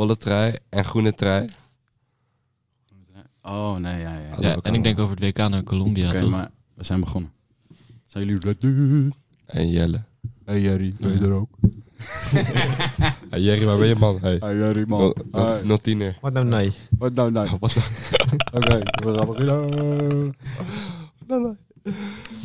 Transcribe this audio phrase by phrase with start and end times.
[0.00, 1.48] bolle trui en groene trui.
[3.42, 4.56] Oh, nee, ja, ja.
[4.62, 6.30] En ik denk over het WK naar Colombia, Oké, toch?
[6.30, 7.32] maar we zijn begonnen.
[8.06, 9.10] Zijn jullie ready?
[9.46, 10.04] En Jelle.
[10.44, 11.48] Hey Jerry, ben je er ook?
[13.30, 14.18] Hey Jerry, waar ben je man?
[14.20, 14.36] Hey.
[14.40, 16.18] Hey Jerry, Nog- nog- Nog tiener.
[16.20, 16.72] Wat nou nee?
[16.98, 17.48] Wat nou, nou?
[17.60, 17.86] Wat nou?
[18.52, 20.36] Oké, we gaan beginnen.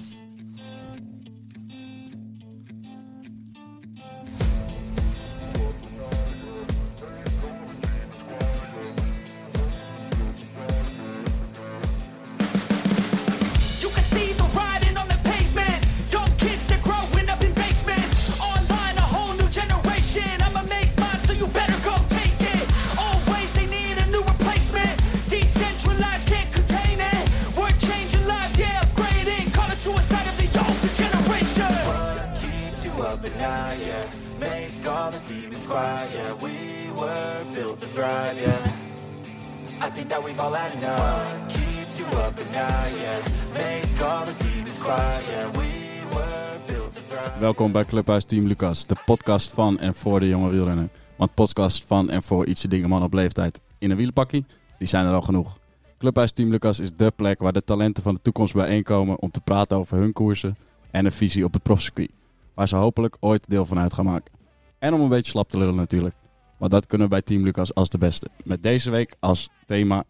[33.45, 34.05] night, yeah?
[34.39, 36.33] Make all the demons quiet, yeah.
[36.45, 36.55] We
[36.99, 39.85] were built to thrive, yeah.
[39.85, 40.99] I think that we've all had enough.
[40.99, 43.19] What keeps you up at night, yeah.
[43.53, 45.51] Make all the demons quiet, yeah.
[45.59, 45.69] We
[46.13, 47.39] were built to thrive.
[47.39, 50.89] Welkom bij Clubhuis Team Lucas, de podcast van en voor de jonge wielrenner.
[51.17, 54.45] Want podcast van en voor ietsje dingen man op leeftijd in een wielenpakkie,
[54.77, 55.57] die zijn er al genoeg.
[55.97, 59.41] Clubhuis Team Lucas is dé plek waar de talenten van de toekomst bijeenkomen om te
[59.41, 60.57] praten over hun koersen
[60.91, 62.11] en een visie op het profcircuit.
[62.55, 64.33] Waar ze hopelijk ooit deel van uit gaan maken.
[64.79, 66.15] En om een beetje slap te lullen natuurlijk.
[66.57, 68.29] Want dat kunnen we bij Team Lucas als de beste.
[68.43, 70.03] Met deze week als thema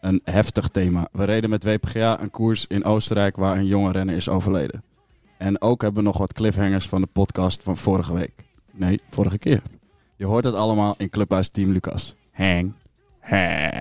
[0.00, 1.08] een heftig thema.
[1.12, 4.82] We reden met WPGA een koers in Oostenrijk waar een jonge renner is overleden.
[5.38, 8.44] En ook hebben we nog wat cliffhangers van de podcast van vorige week.
[8.72, 9.62] Nee, vorige keer.
[10.16, 12.14] Je hoort het allemaal in Clubhuis Team Lucas.
[12.32, 12.72] Hang.
[13.20, 13.74] Hang.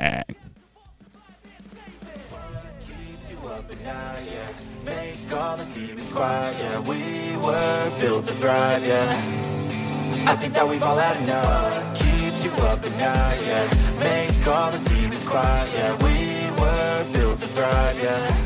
[7.46, 10.26] Were built to thrive, yeah.
[10.28, 11.96] I think that we've all had enough.
[11.96, 14.00] Keeps you up at night, yeah.
[14.00, 15.94] Make all the demons quiet, yeah.
[16.04, 18.45] We were built to thrive, yeah.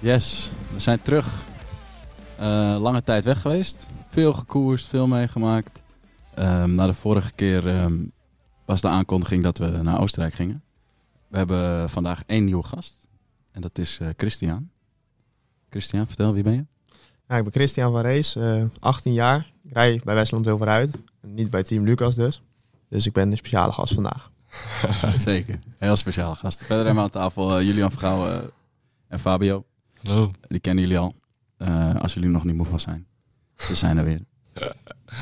[0.00, 1.44] Yes, we zijn terug.
[2.36, 3.88] Eh, lange tijd weg geweest.
[4.08, 5.82] Veel gekoerst, veel meegemaakt.
[6.34, 7.98] Ehm, na de vorige keer ehm,
[8.64, 10.62] was de aankondiging dat we naar Oostenrijk gingen.
[11.28, 13.06] We hebben vandaag één nieuwe gast.
[13.52, 14.70] En dat is eh, Christian.
[15.70, 16.64] Christian, vertel, wie ben je?
[17.28, 19.52] Ja, ik ben Christian van Rees, eh, 18 jaar.
[19.64, 20.98] Ik rij bij Westland heel vooruit.
[21.20, 22.42] Niet bij Team Lucas dus.
[22.88, 24.30] Dus ik ben een speciale gast vandaag.
[25.18, 26.58] Zeker, heel speciale gast.
[26.58, 28.48] Verder hebben we aan tafel eh, Julian Vergouwen eh,
[29.08, 29.64] en Fabio.
[30.02, 30.30] Hallo.
[30.48, 31.14] Die kennen jullie al.
[31.56, 33.06] Eh, als jullie nog niet moe van zijn.
[33.56, 34.20] Ze zijn er weer.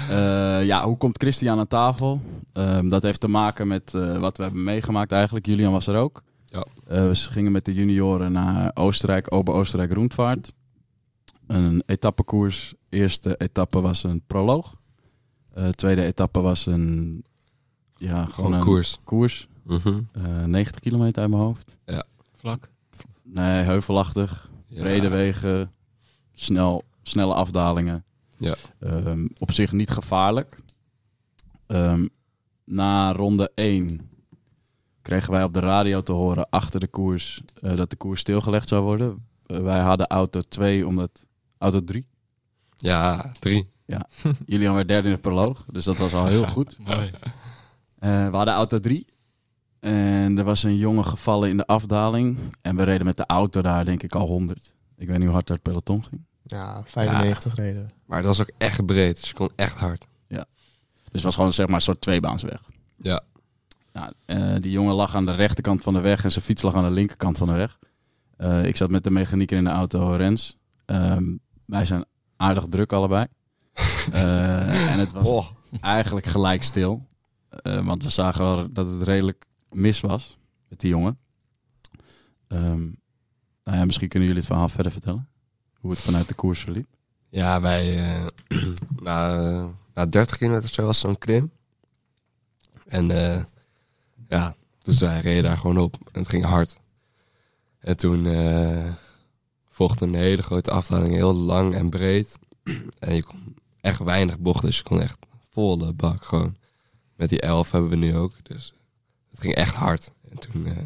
[0.09, 2.21] Eh, ja, hoe komt Christian aan tafel?
[2.53, 5.47] Ehm, dat heeft te maken met eh, wat we hebben meegemaakt eigenlijk.
[5.47, 6.23] Julian was er ook.
[6.45, 6.65] Ja.
[6.87, 10.53] Eh, we gingen met de junioren naar Oostenrijk, Ober-Oostenrijk Rundvaart.
[11.47, 12.75] Een etappekoers.
[12.89, 14.77] Eerste etappe was een proloog.
[15.55, 17.25] Eh, tweede etappe was een...
[17.97, 18.99] Ja, gewoon een koers.
[19.05, 19.49] koers.
[19.63, 20.01] Mhm.
[20.13, 21.77] Eh, 90 kilometer uit mijn hoofd.
[22.35, 22.69] Vlak.
[23.23, 24.51] Nee, heuvelachtig.
[24.69, 24.83] Ja.
[24.83, 25.73] Brede wegen,
[26.33, 28.05] snel, snelle afdalingen.
[28.39, 28.55] Ja.
[28.79, 30.59] Ehm, op zich niet gevaarlijk.
[31.67, 32.07] Ehm,
[32.65, 34.11] na ronde 1
[35.03, 38.69] kregen wij op de radio te horen achter de koers eh, dat de koers stilgelegd
[38.69, 39.27] zou worden.
[39.47, 41.27] Eh, wij hadden auto 2 omdat
[41.59, 42.07] auto 3.
[42.77, 43.71] Ja, drie.
[44.47, 46.79] Julian werd derde in de proloog, dus dat was al heel goed.
[46.79, 47.11] Mooi.
[47.99, 49.07] Eh, we hadden auto 3.
[49.81, 52.39] En er was een jongen gevallen in de afdaling.
[52.63, 54.75] En we reden met de auto daar denk ik al 100.
[54.97, 56.25] Ik weet niet hoe hard het peloton ging.
[56.43, 57.91] Ja, 95 reden.
[58.07, 59.21] Maar dat was ook echt breed.
[59.21, 60.07] Dus je kon echt hard.
[61.11, 62.61] Dus het was gewoon zeg maar een soort tweebaansweg.
[62.97, 63.21] Ja.
[63.93, 66.75] Nou, eh, die jongen lag aan de rechterkant van de weg en zijn fiets lag
[66.75, 67.79] aan de linkerkant van de weg.
[68.37, 70.57] Eh, ik zat met de mechanieker in de auto, Rens.
[70.85, 71.25] Ehm,
[71.65, 72.05] wij zijn
[72.37, 73.27] aardig druk allebei.
[74.13, 75.47] Eh, en het was Oh.
[75.81, 77.03] eigenlijk gelijk stil.
[77.49, 80.39] Eh, want we zagen wel dat het redelijk mis was
[80.69, 81.19] met die jongen.
[82.47, 82.83] Ehm,
[83.65, 85.29] nou ja, misschien kunnen jullie het verhaal verder vertellen.
[85.81, 86.89] Hoe het vanuit de koers verliep.
[87.29, 87.99] Ja, wij...
[87.99, 88.27] eh,
[89.03, 91.51] na, eh, na 30 kilometer zo was zo'n klim.
[92.87, 93.45] En eh,
[94.29, 95.95] ja, dus wij reden daar gewoon op.
[96.13, 96.79] En het ging hard.
[97.79, 98.93] En toen eh,
[99.69, 101.15] volgde een hele grote afdaling.
[101.15, 102.39] Heel lang en breed.
[102.99, 104.67] En je kon echt weinig bochten.
[104.67, 105.19] Dus je kon echt
[105.51, 106.57] volle bak gewoon.
[107.17, 108.33] Met die 11 hebben we nu ook.
[108.43, 108.73] Dus
[109.39, 110.11] het ging echt hard.
[110.31, 110.77] En toen eh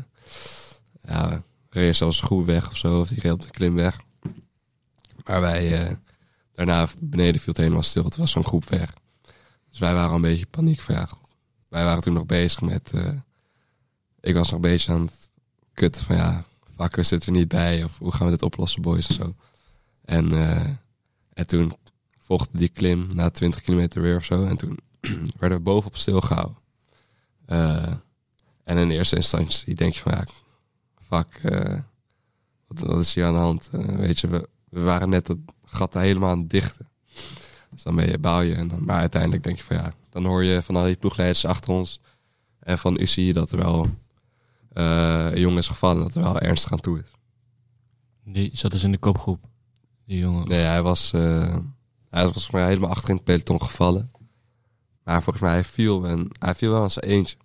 [1.08, 3.00] ja, reed zelfs goed weg of zo.
[3.00, 4.00] Of die reed op de klim weg.
[5.24, 5.86] Maar wij...
[5.88, 5.96] eh,
[6.52, 8.04] Daarna beneden viel het helemaal stil.
[8.04, 8.94] Het was zo'n groep weg.
[9.70, 10.82] Dus wij waren een beetje paniek.
[10.82, 12.90] Wij waren toen nog bezig met...
[12.94, 13.12] eh,
[14.20, 15.28] ik was nog beetje aan het
[15.72, 16.44] kutten van ja,
[16.76, 17.84] fuck, we zitten er niet bij.
[17.84, 19.34] Of hoe gaan we dit oplossen, boys en zo.
[20.04, 20.32] En,
[21.32, 21.76] en toen
[22.18, 24.44] volgde die klim na 20 kilometer weer of zo.
[24.44, 24.78] En toen
[25.38, 26.56] werden we bovenop stilgehouden.
[27.46, 27.92] Eh,
[28.64, 30.24] en in eerste instantie denk je van ja,
[31.00, 31.78] fuck, eh,
[32.66, 33.68] wat, wat is hier aan de hand?
[33.72, 36.88] Eh, weet je, we, we waren net dat gat helemaal aan het dichten.
[37.70, 38.54] Dus dan ben je, baal je.
[38.54, 41.46] En dan, maar uiteindelijk denk je van ja, dan hoor je van al die ploegleiders
[41.46, 42.00] achter ons
[42.58, 43.90] en van UCI dat er wel
[44.72, 47.10] eh, een jongen is gevallen, dat er wel ernstig aan toe is.
[48.24, 49.44] Die zat dus in de kopgroep.
[50.06, 50.48] Die jongen.
[50.48, 51.62] Nee, hij was, hij
[52.08, 54.10] was volgens mij helemaal achter in het peloton gevallen.
[55.04, 57.36] Maar volgens mij hij viel en hij viel wel aan zijn eentje.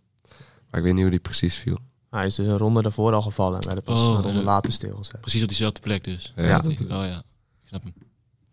[0.69, 1.77] Maar ik weet niet hoe die precies viel.
[2.09, 4.45] Hij is dus een ronde daarvoor al gevallen en werden pas Oh, een ronde ja.
[4.45, 5.21] later stilgezet.
[5.21, 6.33] Precies op diezelfde plek dus.
[6.35, 7.17] Ja, Oh ja,
[7.61, 7.93] ik snap hem.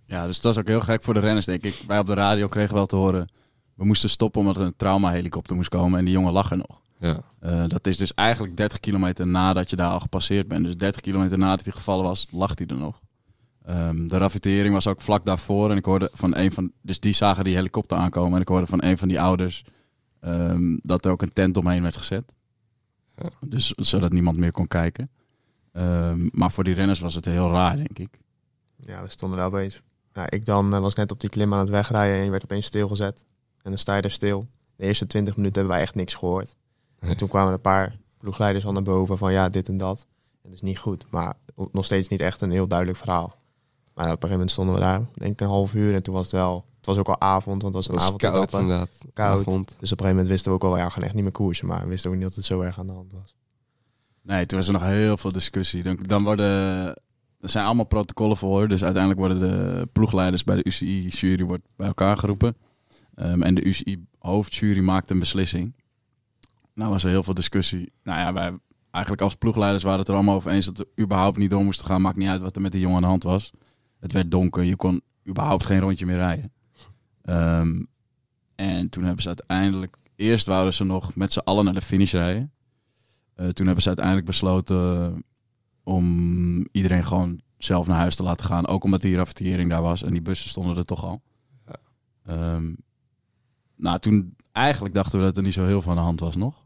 [0.06, 1.84] Ja, dus dat is ook heel gek voor de renners, denk ik.
[1.86, 3.28] Wij op de radio kregen wel te horen...
[3.74, 6.80] We moesten stoppen omdat er een traumahelikopter moest komen en die jongen lag er nog.
[6.98, 7.16] ja.
[7.40, 10.64] Eh, dat is dus eigenlijk 30 kilometer nadat je daar al gepasseerd bent.
[10.64, 13.00] Dus 30 kilometer nadat hij gevallen was, lag hij er nog.
[13.64, 15.70] Ehm, de ravitering was ook vlak daarvoor.
[15.70, 16.72] En ik hoorde van een van.
[16.82, 18.34] Dus die zagen die helikopter aankomen.
[18.34, 19.64] En ik hoorde van een van die ouders.
[20.24, 22.32] Ehm, dat er ook een tent omheen werd gezet.
[23.16, 23.28] Ja.
[23.40, 25.10] Dus zodat niemand meer kon kijken.
[25.72, 28.18] Ehm, maar voor die renners was het heel raar, denk ik.
[28.76, 29.82] Ja, we stonden daar opeens.
[30.12, 32.42] Ja, ik dan eh, was net op die klim aan het wegrijden en je werd
[32.42, 33.24] opeens stilgezet.
[33.62, 34.46] En dan sta je er stil.
[34.76, 36.56] De eerste 20 minuten hebben wij echt niks gehoord.
[36.98, 40.06] En toen kwamen een paar ploegleiders al naar boven van ja, dit en dat.
[40.42, 41.06] En dat is niet goed.
[41.10, 41.34] Maar
[41.72, 43.36] nog steeds niet echt een heel duidelijk verhaal.
[43.94, 45.94] Maar op een gegeven moment stonden we daar, denk ik een half uur.
[45.94, 48.04] En toen was het wel, het was ook al avond, want het was een was
[48.04, 48.98] avond koud inderdaad.
[49.12, 49.40] Koud.
[49.40, 49.66] Avond.
[49.66, 51.32] Dus op een gegeven moment wisten we ook wel, ja, we gaan echt niet meer
[51.32, 51.66] koersen.
[51.66, 53.34] Maar we wisten ook niet dat het zo erg aan de hand was.
[54.22, 55.82] Nee, toen was er nog heel veel discussie.
[55.82, 56.46] Dan, dan worden.
[57.40, 58.68] Er zijn allemaal protocollen voor.
[58.68, 62.56] Dus uiteindelijk worden de ploegleiders bij de UCI-jury wordt bij elkaar geroepen.
[63.14, 65.74] Ehm, en de UCI-hoofdjury maakt een beslissing.
[66.74, 67.92] Nou was er heel veel discussie.
[68.02, 68.58] Nou ja, wij
[68.90, 71.86] eigenlijk als ploegleiders waren het er allemaal over eens dat we überhaupt niet door moesten
[71.86, 72.00] gaan.
[72.00, 73.50] Maakt niet uit wat er met die jongen aan de hand was.
[74.00, 74.62] Het werd donker.
[74.62, 76.52] Je kon überhaupt geen rondje meer rijden.
[77.24, 77.82] Ehm,
[78.54, 79.96] en toen hebben ze uiteindelijk...
[80.16, 82.52] Eerst wouden ze nog met z'n allen naar de finish rijden.
[83.34, 85.24] Eh, toen hebben ze uiteindelijk besloten
[85.82, 88.66] om iedereen gewoon zelf naar huis te laten gaan.
[88.66, 91.22] Ook omdat die ravitering daar was en die bussen stonden er toch al.
[92.24, 92.72] Ehm,
[93.76, 96.36] nou, toen eigenlijk dachten we dat er niet zo heel veel aan de hand was
[96.36, 96.64] nog.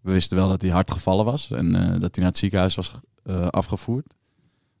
[0.00, 2.74] We wisten wel dat hij hard gevallen was en eh, dat hij naar het ziekenhuis
[2.74, 4.14] was eh, afgevoerd.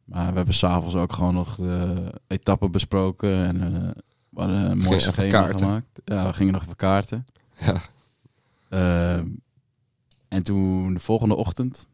[0.04, 3.94] Maar we hebben s'avonds ook gewoon nog de etappen besproken en
[4.34, 5.58] we hadden een mooi Ging even schema kaarten.
[5.58, 6.00] gemaakt.
[6.04, 7.26] Ja, we gingen nog even kaarten.
[7.60, 7.82] Ja.
[8.68, 9.26] Ehm,
[10.28, 11.88] en toen de volgende ochtend.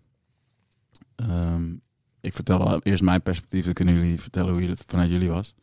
[1.17, 1.73] ehm,
[2.21, 5.55] ik vertel eerst mijn perspectief, dan kunnen jullie vertellen hoe het vanuit jullie was.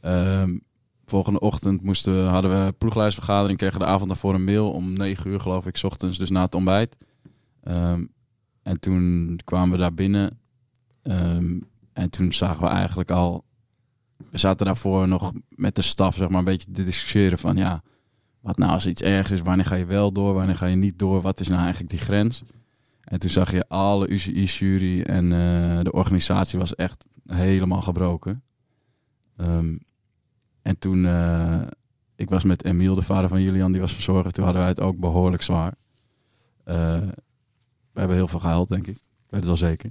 [0.00, 0.58] Ehm,
[1.04, 5.30] volgende ochtend moesten we, hadden we ploegleidersvergadering, kregen de avond daarvoor een mail om 9
[5.30, 6.96] uur geloof ik, 's ochtends, dus na het ontbijt.
[8.62, 10.38] En toen kwamen we daar binnen.
[11.92, 13.44] En toen zagen we eigenlijk al.
[14.30, 17.82] We zaten daarvoor nog met de staf, zeg maar, een beetje te discussiëren van ja.
[18.40, 20.98] Wat nou als iets ergs is, wanneer ga je wel door, wanneer ga je niet
[20.98, 22.42] door, wat is nou eigenlijk die grens?
[23.00, 28.42] En toen zag je alle UCI-jury en eh, de organisatie was echt helemaal gebroken.
[29.36, 29.76] Ehm,
[30.62, 31.60] en toen, eh,
[32.16, 34.34] ik was met Emiel, de vader van Julian, die was verzorgd.
[34.34, 35.74] Toen hadden wij het ook behoorlijk zwaar.
[36.64, 37.00] Eh,
[37.92, 38.96] we hebben heel veel gehuild, denk ik.
[38.96, 39.90] Ik weet het wel zeker.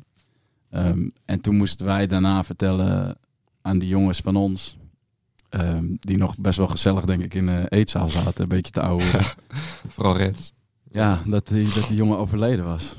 [0.70, 3.18] Ehm, en toen moesten wij daarna vertellen
[3.68, 4.78] aan die jongens van ons,
[5.50, 8.82] ehm, die nog best wel gezellig, denk ik, in de eetzaal zaten, een beetje te
[8.82, 9.04] ouwe.
[9.94, 10.54] Vooral Rens.
[10.92, 12.96] Ja, dat die, dat die jongen overleden was.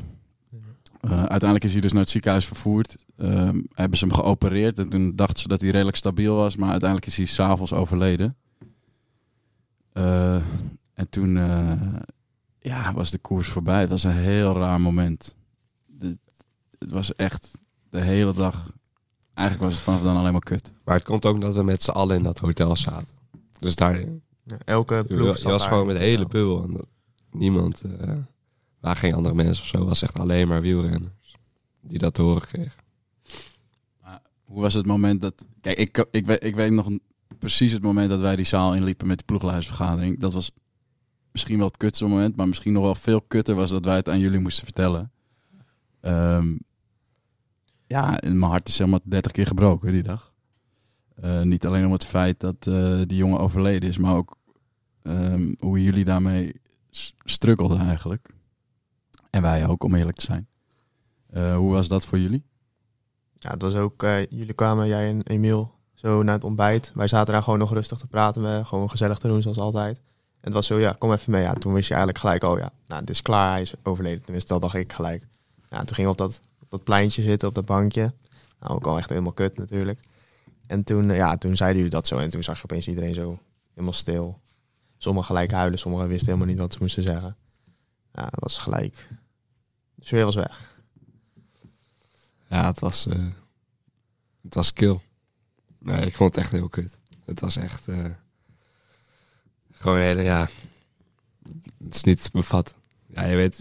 [1.00, 2.96] Eh, uiteindelijk is hij dus naar het ziekenhuis vervoerd.
[3.16, 6.56] Ehm, hebben ze hem geopereerd en toen dachten ze dat hij redelijk stabiel was.
[6.56, 8.36] Maar uiteindelijk is hij s'avonds overleden.
[9.92, 10.34] Eh,
[10.94, 11.72] en toen eh,
[12.60, 13.80] ja, was de koers voorbij.
[13.80, 15.34] Het was een heel raar moment.
[16.78, 17.58] Het was echt
[17.90, 18.72] de hele dag...
[19.38, 20.72] Eigenlijk was het vanaf dan alleen maar kut.
[20.84, 23.16] Maar het komt ook dat we met z'n allen in dat hotel zaten.
[23.58, 24.04] Dus daar,
[24.64, 25.70] elke ploeg je zat was daar.
[25.70, 26.26] gewoon met de hele Ja.
[26.28, 26.62] bubbel.
[26.62, 26.86] En dat-
[27.30, 28.14] niemand, eh
[28.80, 31.34] waar geen andere mensen of zo, was echt alleen maar wielrenners.
[31.80, 32.72] Die dat te horen kregen.
[34.44, 35.44] Hoe was het moment dat...
[35.60, 37.02] Kijk, ik, ik, weet, ik weet nog een-
[37.38, 40.20] precies het moment dat wij die zaal inliepen met de ploegleidersvergadering.
[40.20, 40.50] Dat was
[41.32, 44.08] misschien wel het kutste moment, maar misschien nog wel veel kutter was dat wij het
[44.08, 45.10] aan jullie moesten vertellen.
[46.00, 46.56] Ehm,
[47.88, 50.32] ja, en mijn hart is helemaal 30 keer gebroken die dag.
[51.14, 54.36] Eh, niet alleen om het feit dat eh, die jongen overleden is, maar ook
[55.02, 58.28] ehm, hoe jullie daarmee s- struggelden eigenlijk.
[59.30, 60.48] En wij ook, om eerlijk te zijn.
[61.30, 62.44] Eh, hoe was dat voor jullie?
[63.38, 66.92] Ja, het was ook, jullie kwamen, jij en Emiel, zo naar het ontbijt.
[66.94, 70.00] Wij zaten daar gewoon nog rustig te praten, we, gewoon gezellig te doen zoals altijd.
[70.40, 71.42] het was zo, ja, kom even mee.
[71.42, 74.22] Ja, toen wist je eigenlijk gelijk, oh ja, nou, dit is klaar, hij is overleden.
[74.24, 75.26] Tenminste, dat dacht ik gelijk.
[75.70, 78.12] Ja, toen ging op dat, dat pleintje zitten, op dat bankje.
[78.60, 80.00] Nou, ook al echt helemaal kut natuurlijk.
[80.66, 82.18] En toen, eh, ja, toen zeiden jullie dat zo.
[82.18, 83.38] En toen zag je opeens iedereen zo
[83.70, 84.40] helemaal stil.
[84.96, 87.36] Sommigen gelijk huilen, sommigen wisten helemaal niet wat ze moesten zeggen.
[88.12, 89.08] Ja, dat was gelijk.
[89.94, 90.82] De sfeer was weg.
[92.48, 93.26] Ja, het was, eh,
[94.42, 95.00] het was kill.
[95.78, 96.98] Nee, ik vond het echt heel kut.
[97.24, 98.04] Het was echt eh,
[99.70, 100.48] gewoon hele, ja,
[101.84, 102.76] het is niet te bevatten.
[103.06, 103.56] Ja, je weet,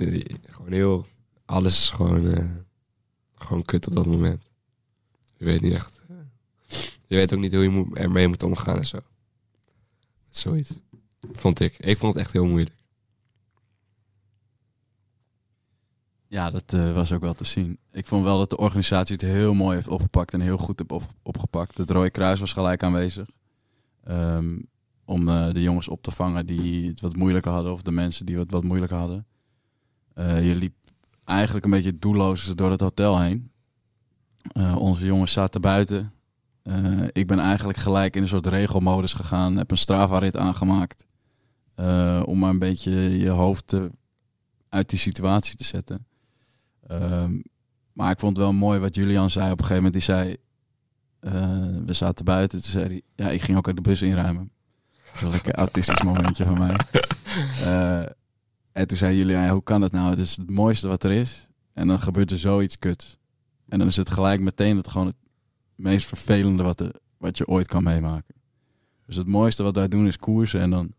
[0.46, 1.08] gewoon heel,
[1.46, 2.66] alles is gewoon,
[3.38, 4.44] gewoon kut op dat moment.
[5.38, 6.16] Je weet niet echt, eh,
[7.06, 9.00] je weet ook niet hoe je ermee moet omgaan en zo.
[10.30, 10.74] Zoiets,
[11.32, 11.78] vond ik.
[11.78, 12.76] Ik vond het echt heel moeilijk.
[16.28, 17.78] Ja, dat eh, was ook wel te zien.
[17.92, 20.92] Ik vond wel dat de organisatie het heel mooi heeft opgepakt en heel goed heeft
[20.92, 21.78] op, opgepakt.
[21.78, 23.30] Het Rode Kruis was gelijk aanwezig.
[24.04, 24.60] Ehm,
[25.06, 27.72] om eh, de jongens op te vangen die het wat moeilijker hadden.
[27.72, 29.26] Of de mensen die het wat moeilijker hadden.
[30.14, 30.76] Eh, je liep
[31.28, 33.52] eigenlijk een beetje doelloos door het hotel heen.
[34.52, 36.14] Eh, onze jongens zaten buiten.
[36.64, 39.58] Eh, ik ben eigenlijk gelijk in een soort regelmodus gegaan.
[39.58, 41.06] Heb een Strava-rit aangemaakt.
[41.76, 43.92] eh, om maar een beetje je hoofd te,
[44.70, 46.06] uit die situatie te zetten.
[46.88, 47.40] Ehm,
[47.94, 49.94] maar ik vond het wel mooi wat Julian zei op een gegeven moment.
[49.94, 50.38] Die zei,
[51.86, 52.62] we zaten buiten.
[52.62, 54.52] Toen zei hij, ja, ik ging ook uit de bus inruimen.
[55.16, 56.76] Zo'n lekker autistisch momentje van mij.
[58.78, 60.10] En toen zei ja, hoe kan dat nou?
[60.10, 61.48] Het is het mooiste wat er is.
[61.74, 63.18] En dan gebeurt er zoiets kuts.
[63.68, 65.16] En dan is het gelijk meteen het gewoon het
[65.76, 66.84] meest vervelende wat,
[67.18, 68.36] wat je ooit kan meemaken.
[69.06, 70.94] Dus het mooiste wat wij doen is koersen en dan...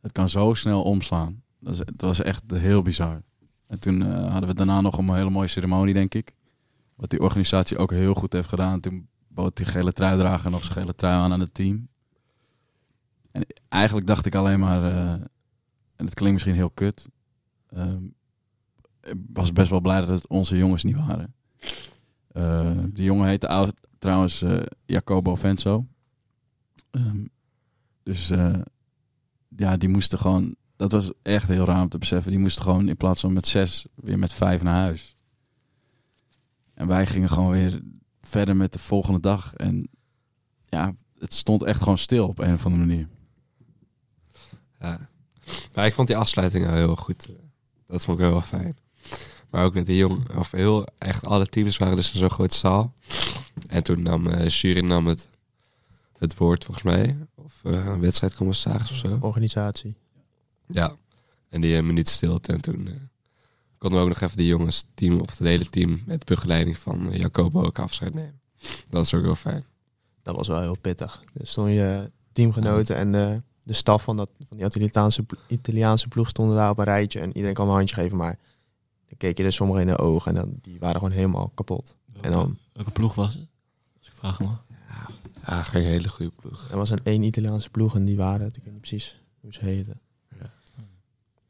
[0.00, 1.42] Het kan zo snel omslaan.
[1.58, 3.22] Dat was echt heel bizar.
[3.66, 6.32] En toen eh, hadden we daarna nog een hele mooie ceremonie, denk ik.
[6.94, 8.80] Wat die organisatie ook heel goed heeft gedaan.
[8.80, 11.88] Toen bood die gele truidrager nog zijn gele trui aan aan het team.
[13.30, 14.84] En eigenlijk dacht ik alleen maar...
[14.84, 15.24] eh,
[16.00, 17.08] en het klinkt misschien heel kut.
[17.68, 18.04] ehm,
[19.00, 21.34] ik was best wel blij dat het onze jongens niet waren.
[22.32, 25.86] Eh, die jongen heette ou- trouwens eh, Jacobo Venso.
[26.90, 27.24] Ehm,
[28.02, 28.60] dus eh,
[29.56, 30.56] ja, die moesten gewoon...
[30.76, 32.30] Dat was echt heel raar om te beseffen.
[32.30, 35.16] Die moesten gewoon in plaats van met zes weer met vijf naar huis.
[36.74, 37.82] En wij gingen gewoon weer
[38.20, 39.54] verder met de volgende dag.
[39.54, 39.88] En
[40.66, 43.08] ja, het stond echt gewoon stil op een of andere manier.
[44.80, 45.09] Ja.
[45.74, 47.28] Maar ik vond die afsluiting wel heel goed.
[47.86, 48.78] Dat vond ik wel fijn.
[49.50, 52.56] Maar ook met de jong, of heel, echt alle teams waren dus in zo'n grote
[52.56, 52.94] zaal.
[53.66, 55.28] En toen nam eh jury nam het,
[56.18, 57.16] het woord volgens mij.
[57.34, 59.18] Of eh, een wedstrijdcommissaris of zo.
[59.20, 59.96] Organisatie.
[60.66, 60.96] Ja.
[61.48, 62.52] En die een minuut stilte.
[62.52, 62.94] En toen eh,
[63.78, 67.12] konden we ook nog even de jongens team, of het hele team, met begeleiding van
[67.12, 68.40] eh, Jacobo ook afscheid nemen.
[68.88, 69.64] Dat is ook heel fijn.
[70.22, 71.22] Dat was wel heel pittig.
[71.34, 76.56] Er stonden je teamgenoten en de, staf van, dat, van die Italiaanse, Italiaanse ploeg stonden
[76.56, 77.20] daar op een rijtje.
[77.20, 78.38] En iedereen kwam een handje geven, maar
[79.08, 81.96] dan keek je er sommigen in de ogen en dan, die waren gewoon helemaal kapot.
[82.20, 83.46] En dan, Welke ploeg was het?
[83.98, 84.62] Als ik vragen mag.
[85.46, 86.66] Ja, geen hele goede ploeg.
[86.70, 89.52] er was een één Italiaanse ploeg en die waren, het, ik weet niet precies hoe
[89.52, 90.00] ze heten.
[90.38, 90.50] Ja.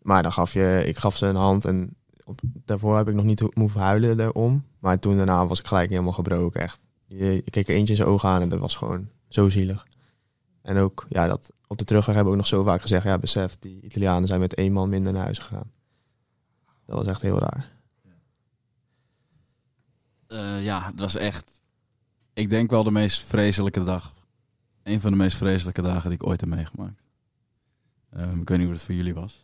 [0.02, 3.25] Maar dan gaf je, ik gaf ze een hand en op, daarvoor heb ik nog
[3.25, 4.64] niet ho- hoeven huilen erom.
[4.79, 6.81] Maar toen daarna was ik gelijk helemaal gebroken, echt.
[7.07, 9.87] Je, je keek er eentje in zijn ogen aan en dat was gewoon zo zielig.
[10.70, 13.18] En ook, ja, dat op de terugweg hebben we ook nog zo vaak gezegd, ja,
[13.18, 15.70] besef, die Italianen zijn met één man minder naar huis gegaan.
[16.86, 17.70] Dat was echt heel raar.
[20.26, 21.60] Eh, ja, het was echt.
[22.32, 24.14] Ik denk wel de meest vreselijke dag.
[24.82, 27.02] Een van de meest vreselijke dagen die ik ooit heb meegemaakt.
[28.10, 29.42] Ehm, ik weet niet hoe het voor jullie was.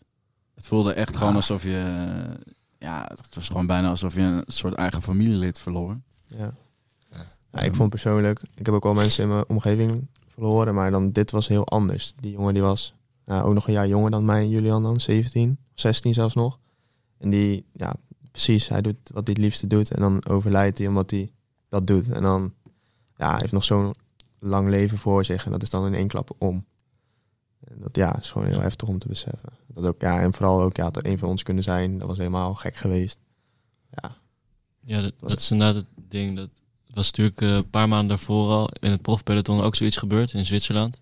[0.55, 1.77] Het voelde echt gewoon alsof je.
[2.39, 6.01] eh, ja, het was gewoon bijna alsof je een soort eigen familielid verloor.
[6.27, 6.55] Ja.
[7.53, 11.13] Ja, ik vond persoonlijk, ik heb ook wel mensen in mijn omgeving verloren, maar dan
[11.13, 12.15] dit was heel anders.
[12.21, 15.01] Die jongen die was nou, ook nog een jaar jonger dan mij en Julian dan,
[15.01, 16.59] 17, 16 zelfs nog.
[17.19, 17.95] En die, ja,
[18.31, 21.31] precies, hij doet wat hij het liefste doet en dan overlijdt hij omdat hij
[21.69, 22.09] dat doet.
[22.11, 22.53] En dan,
[23.17, 23.95] ja, hij heeft nog zo'n
[24.39, 26.65] lang leven voor zich en dat is dan in één klap om.
[27.61, 29.53] En dat ja, is gewoon heel heftig om te beseffen.
[29.67, 32.19] Dat ook, ja, en vooral ook, ja, er een van ons kunnen zijn, dat was
[32.19, 33.21] helemaal gek geweest.
[33.91, 34.17] Ja,
[34.81, 36.37] Ja, dat, Was- dat is inderdaad het ding.
[36.37, 36.51] Dat
[36.87, 40.33] het was natuurlijk eh, een paar maanden daarvoor al in het profpeloton ook zoiets gebeurd
[40.33, 41.01] in Zwitserland.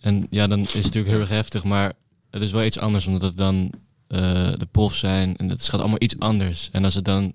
[0.00, 1.92] En ja, dan is het natuurlijk heel erg heftig, maar
[2.30, 3.72] het is wel iets anders omdat het dan
[4.06, 6.68] eh, de profs zijn en het gaat allemaal iets anders.
[6.72, 7.32] En als het dan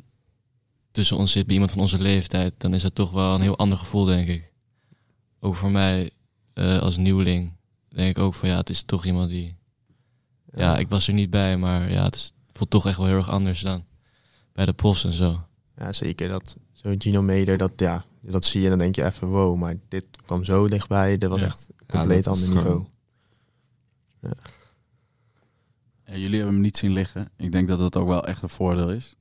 [0.91, 3.57] tussen ons zit bij iemand van onze leeftijd, dan is dat toch wel een heel
[3.57, 4.51] ander gevoel, denk ik.
[5.39, 6.09] Ook voor mij
[6.53, 7.53] eh, als nieuweling
[7.89, 9.55] denk ik ook van ja, het is toch iemand die...
[10.55, 13.07] Ja, ik was er niet bij, maar ja, het, is, het voelt toch echt wel
[13.07, 13.85] heel erg anders dan
[14.53, 15.45] bij de profs en zo.
[15.77, 16.29] Ja, zeker.
[16.29, 19.57] Dat, zo Gino Meder, dat, ja, dat zie je en dan denk je even wow.
[19.59, 21.17] Maar dit kwam zo dichtbij.
[21.17, 21.45] Dit was Ja.
[21.45, 22.85] echt een compleet ander niveau.
[26.05, 27.29] Ja, jullie hebben hem niet zien liggen.
[27.35, 29.15] Ik denk dat dat ook wel echt een voordeel is.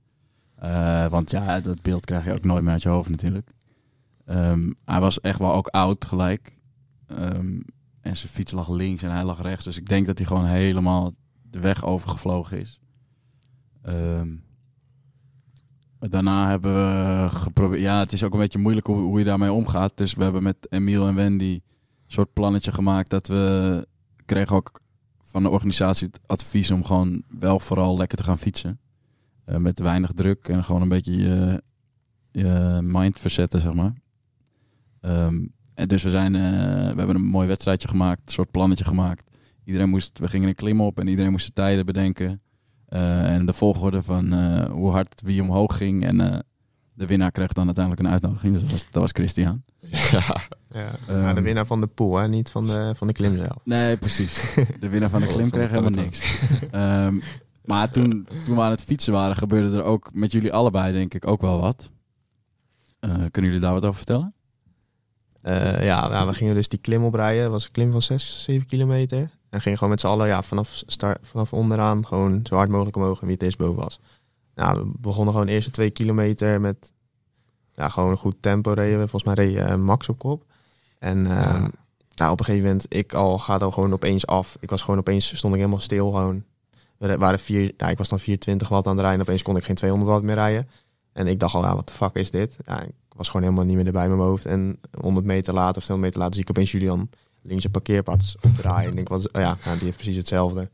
[0.54, 3.50] Eh, want ja, dat beeld krijg je ook nooit meer uit je hoofd natuurlijk.
[4.24, 6.56] Ehm, hij was echt wel ook oud gelijk.
[7.06, 7.60] Ehm,
[8.00, 9.64] en zijn fiets lag links en hij lag rechts.
[9.64, 12.80] Dus ik denk dat hij gewoon helemaal de weg overgevlogen is.
[13.82, 14.28] Ehm,
[16.10, 17.82] daarna hebben we geprobeerd...
[17.82, 19.96] Ja, het is ook een beetje moeilijk hoe, je daarmee omgaat.
[19.96, 21.62] Dus we hebben met Emiel en Wendy een
[22.06, 23.86] soort plannetje gemaakt dat we...
[24.24, 24.80] kregen ook
[25.22, 28.78] van de organisatie het advies om gewoon wel vooral lekker te gaan fietsen.
[29.44, 31.62] Eh, met weinig druk en gewoon een beetje je,
[32.30, 33.92] je mind verzetten, zeg maar.
[35.00, 36.40] Ehm, en dus we, zijn, eh,
[36.92, 39.30] we hebben een mooi wedstrijdje gemaakt, een soort plannetje gemaakt.
[39.64, 42.40] Iedereen moest, we gingen een klim op en iedereen moest de tijden bedenken.
[42.94, 46.04] Eh, en de volgorde van eh, hoe hard wie omhoog ging.
[46.04, 46.38] En eh,
[46.92, 48.52] de winnaar kreeg dan uiteindelijk een uitnodiging.
[48.52, 49.62] Dus dat was, dat was Christian.
[50.10, 50.22] Ja.
[50.70, 50.90] Ja.
[51.08, 52.28] Ehm, maar de winnaar van de pool, hè?
[52.28, 53.56] niet van de, van de klim zelf.
[53.64, 54.54] Nee, precies.
[54.80, 56.38] De winnaar van de klim Van kreeg helemaal niks.
[56.70, 57.20] Ehm,
[57.64, 61.14] maar toen, toen we aan het fietsen waren, gebeurde er ook met jullie allebei denk
[61.14, 61.90] ik ook wel wat.
[63.00, 64.34] Eh, kunnen jullie daar wat over vertellen?
[65.42, 67.42] Eh, ja, nou, we gingen dus die klim oprijden.
[67.42, 69.30] Dat was een klim van 6, 7 kilometer.
[69.54, 72.96] En gingen gewoon met z'n allen ja, vanaf, start, vanaf onderaan gewoon zo hard mogelijk
[72.96, 74.00] omhoog en wie het eerst boven was.
[74.54, 76.92] Nou, we begonnen gewoon de eerste twee kilometer met
[77.74, 79.08] ja, gewoon een goed tempo reden.
[79.08, 80.44] Volgens mij reed eh, Max op kop.
[80.98, 81.64] En eh,
[82.14, 84.56] nou, op een gegeven moment, ik al gaat al gewoon opeens af.
[84.60, 86.44] Ik was gewoon opeens, stond ik helemaal stil gewoon.
[86.96, 89.20] We waren vier, ja, ik was dan 420 watt aan het rijden.
[89.20, 90.68] Opeens kon ik geen 200 watt meer rijden.
[91.12, 92.56] En ik dacht al, ja, wat de fuck is dit?
[92.66, 94.46] Ja, ik was gewoon helemaal niet meer erbij met mijn hoofd.
[94.46, 97.08] En 100 meter later of 200 meter later zie ik opeens Julian
[97.44, 98.90] links een parkeerplaats opdraaien.
[98.90, 100.70] En ik was, oh ja, die heeft precies hetzelfde.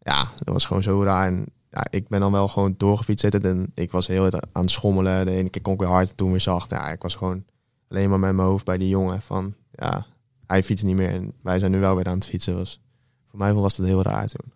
[0.00, 1.26] Ja, dat was gewoon zo raar.
[1.26, 3.50] En ja, ik ben dan wel gewoon doorgefietst zitten.
[3.50, 5.26] En ik was heel aan het schommelen.
[5.26, 6.70] De ene keer kon ik weer hard, toen weer zacht.
[6.70, 7.44] Ja, ik was gewoon
[7.88, 9.22] alleen maar met mijn hoofd bij die jongen.
[9.22, 10.06] Van, ja,
[10.46, 11.10] hij fietst niet meer.
[11.10, 12.54] En wij zijn nu wel weer aan het fietsen.
[12.54, 12.80] Was,
[13.28, 14.52] voor mij was dat heel raar toen.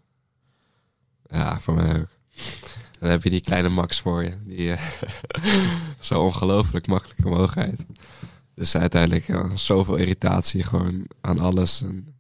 [1.26, 2.08] Ja, voor mij ook.
[2.98, 4.32] Dan heb je die kleine Max voor je.
[4.44, 4.82] Die eh,
[6.00, 7.84] zo ongelooflijk makkelijk omhoog rijdt.
[8.56, 11.82] Dus uiteindelijk ja, zoveel irritatie gewoon aan alles.
[11.82, 12.14] En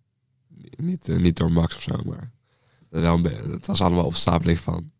[0.76, 2.30] niet, eh, niet door Max of zo, maar
[2.90, 4.90] het was allemaal opstapeling van.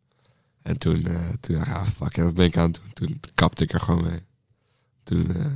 [0.62, 2.92] En toen, eh, toen ja, fuck, dat ben ik aan het doen.
[2.92, 4.22] Toen kapte ik er gewoon mee.
[5.03, 5.46] Toen eh,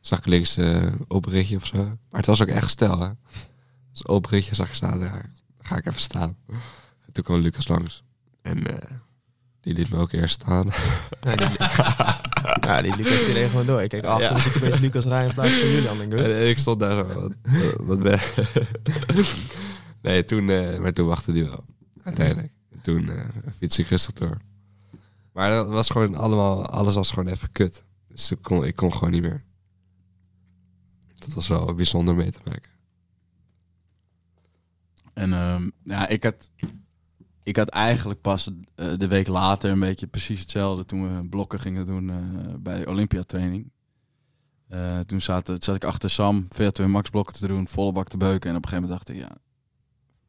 [0.00, 0.56] zag ik links
[1.08, 1.84] ritje of zo.
[1.84, 3.10] Maar het was ook echt stel, hè.
[3.90, 5.10] Dus open ritje zag ik staan, dan
[5.58, 6.36] ga ik even staan.
[7.06, 8.02] En toen kwam Lucas langs.
[8.42, 8.62] En
[9.60, 10.68] die liet me ook eerst staan.
[11.22, 11.48] Ja, die,
[12.68, 13.82] ja, die Lucas die reed gewoon door.
[13.82, 14.34] Ik kijk achter, Ja.
[14.34, 15.98] dus ik opeens Lucas rijden in plaats van Julian.
[15.98, 16.40] Denk ik, huh?
[16.42, 17.32] En ik stond daar zo, wat,
[17.80, 18.20] wat ben
[20.02, 21.64] Nee, toen, eh, maar toen wachtte die wel.
[22.02, 22.52] Uiteindelijk.
[22.82, 23.24] Toen eh
[23.56, 24.36] fiets ik rustig door.
[25.32, 27.84] Maar dat was gewoon allemaal, alles was gewoon even kut.
[28.08, 29.44] Dus ik kon, ik kon gewoon niet meer.
[31.14, 32.70] Dat was wel bijzonder mee te maken.
[35.12, 36.50] En ehm, ja, ik had,
[37.42, 41.60] ik had eigenlijk pas eh, de week later een beetje precies hetzelfde toen we blokken
[41.60, 43.70] gingen doen eh, bij Olympiatraining.
[44.68, 48.50] Eh toen zat, ik achter Sam VO2 max blokken te doen, volle bak te beuken.
[48.50, 49.36] En op een gegeven moment dacht ik, ja,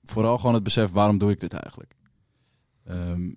[0.03, 1.95] vooral gewoon het besef, waarom doe ik dit eigenlijk?
[2.83, 3.31] Ehm,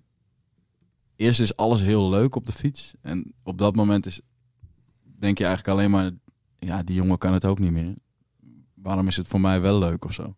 [1.15, 2.93] eerst is alles heel leuk op de fiets.
[3.01, 4.21] En op dat moment is,
[5.03, 6.11] denk je eigenlijk alleen maar,
[6.59, 7.95] ja, die jongen kan het ook niet meer.
[8.73, 10.35] Waarom is het voor mij wel leuk of zo?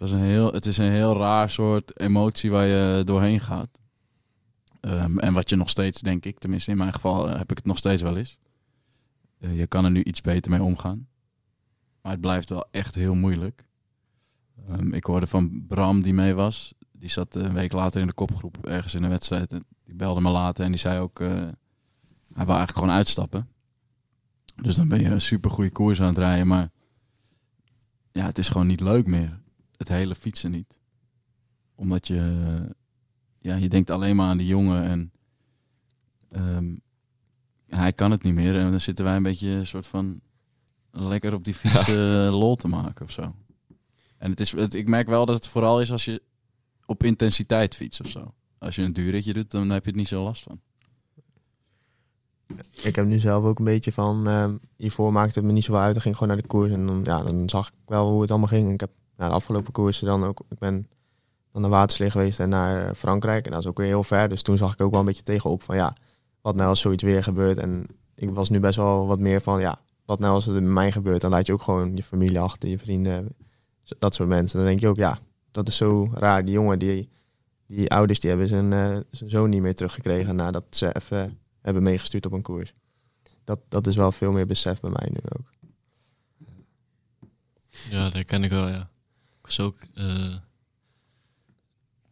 [0.00, 3.78] Het, een heel, het is een heel raar soort emotie waar je doorheen gaat.
[4.80, 7.56] Ehm, en wat je nog steeds, denk ik, tenminste in mijn geval eh, heb ik
[7.56, 8.36] het nog steeds wel eens.
[9.38, 11.08] Eh, je kan er nu iets beter mee omgaan.
[12.02, 13.64] Maar het blijft wel echt heel moeilijk.
[14.68, 16.74] Ehm, ik hoorde van Bram die mee was.
[16.92, 19.52] Die zat een week later in de kopgroep ergens in een wedstrijd.
[19.52, 21.20] En die belde me later en die zei ook...
[21.20, 23.48] eh, hij wil eigenlijk gewoon uitstappen.
[24.56, 26.46] Dus dan ben je een super goede koers aan het rijden.
[26.46, 26.70] Maar
[28.12, 29.39] ja, het is gewoon niet leuk meer
[29.80, 30.74] het hele fietsen niet.
[31.74, 32.74] Omdat je,
[33.38, 35.12] ja, je denkt alleen maar aan die jongen en
[36.28, 36.76] ehm,
[37.66, 38.56] hij kan het niet meer.
[38.58, 40.20] En dan zitten wij een beetje een soort van
[40.90, 43.34] lekker op die fiets eh, lol te maken of zo.
[44.18, 46.22] En het is, het, ik merk wel dat het vooral is als je
[46.86, 48.34] op intensiteit fietst of zo.
[48.58, 50.60] Als je een duurritje doet, dan heb je het niet zo last van.
[52.82, 54.28] Ik heb nu zelf ook een beetje van...
[54.28, 55.92] ehm, hiervoor maakte het me niet zo uit.
[55.92, 56.72] Dan ging ik gewoon naar de koers.
[56.72, 58.66] En dan, ja, dan zag ik wel hoe het allemaal ging.
[58.66, 58.90] En ik heb
[59.20, 60.42] nou, de afgelopen koersen dan ook...
[60.48, 60.88] Ik ben
[61.52, 63.44] dan naar Waterslee geweest en naar Frankrijk.
[63.44, 64.28] En dat is ook weer heel ver.
[64.28, 65.76] Dus toen zag ik ook wel een beetje tegenop van...
[65.76, 65.96] Ja,
[66.40, 67.58] wat nou als zoiets weer gebeurt.
[67.58, 69.60] En ik was nu best wel wat meer van...
[69.60, 71.20] Ja, wat nou als het met mij gebeurt.
[71.20, 73.36] Dan laat je ook gewoon je familie achter, je vrienden.
[73.98, 74.58] Dat soort mensen.
[74.58, 75.18] Dan denk je ook, ja,
[75.50, 76.44] dat is zo raar.
[76.44, 77.08] Die jongen, die,
[77.66, 80.36] die ouders, die hebben zijn, eh, zijn zoon niet meer teruggekregen...
[80.36, 82.74] nadat ze even hebben meegestuurd op een koers.
[83.44, 85.50] Dat, dat is wel veel meer besef bij mij nu ook.
[87.90, 88.90] Ja, dat herken ik wel, ja.
[89.56, 90.34] Was ook eh,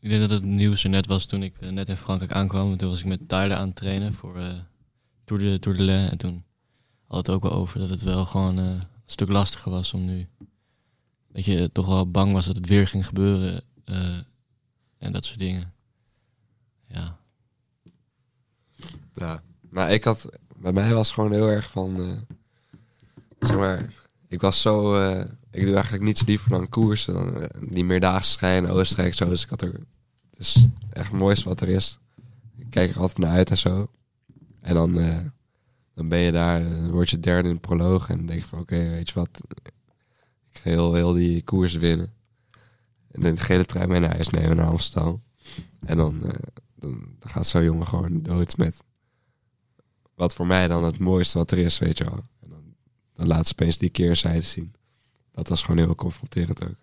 [0.00, 2.76] ik denk dat het nieuws er net was toen ik eh, net in Frankrijk aankwam.
[2.76, 4.58] Toen was ik met Tyler aan het trainen voor eh
[5.24, 6.08] Tour de Tour de.
[6.10, 6.44] En toen
[7.06, 10.28] had het ook wel over dat het wel gewoon een stuk lastiger was om nu...
[11.32, 13.62] Dat je toch wel bang was dat het weer ging gebeuren.
[14.98, 15.72] en dat soort dingen.
[16.86, 17.18] Ja,
[19.12, 22.26] Ja, maar ik had, bij mij was gewoon heel erg van,
[23.40, 27.48] zeg maar, ik was zo, eh, ik doe eigenlijk niets liever dan koersen, dan eh,
[27.68, 29.72] die meerdaagse schijn, Oostenrijk zo, dus ik had er,
[30.30, 31.98] het is echt het mooiste wat er is.
[32.56, 33.90] Ik kijk er altijd naar uit en zo.
[34.60, 35.16] En dan, eh,
[35.94, 38.58] dan ben je daar, dan word je derde in de proloog en denk je van,
[38.58, 39.40] oké, weet je wat,
[40.50, 42.12] ik ga heel, heel die koers winnen.
[43.10, 45.22] En dan de gele trein mee naar huis nemen naar Amsterdam.
[45.86, 46.20] En dan,
[46.74, 48.84] dan, dan gaat zo'n jongen gewoon dood met
[50.14, 52.24] wat voor mij dan het mooiste wat er is, weet je wel.
[53.18, 54.74] Dan, laat ze opeens die keerzijde zien.
[55.32, 56.74] Dat was gewoon heel confronterend ook.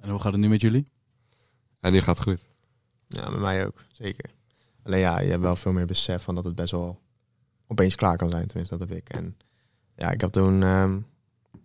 [0.00, 0.88] En hoe gaat het nu met jullie?
[1.80, 2.44] En die gaat goed.
[3.06, 4.30] Ja, met mij ook, zeker.
[4.82, 7.00] Alleen ja, je hebt wel veel meer besef van dat het best wel
[7.66, 9.08] opeens klaar kan zijn, tenminste dat heb ik.
[9.08, 9.36] En
[9.96, 10.98] ja, ik heb toen, ehm,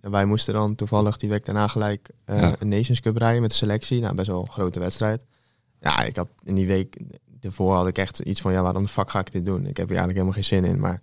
[0.02, 2.56] wij moesten dan toevallig die week daarna gelijk eh, Ja.
[2.60, 4.02] een Nations Cup rijden met de selectie.
[4.02, 5.26] Nou, best wel een grote wedstrijd.
[5.80, 6.98] Ja, ik had in die week
[7.42, 9.60] ervoor had ik echt iets van, ja, waarom de fuck ga ik dit doen?
[9.66, 10.80] Ik heb hier eigenlijk helemaal geen zin in.
[10.80, 11.02] Maar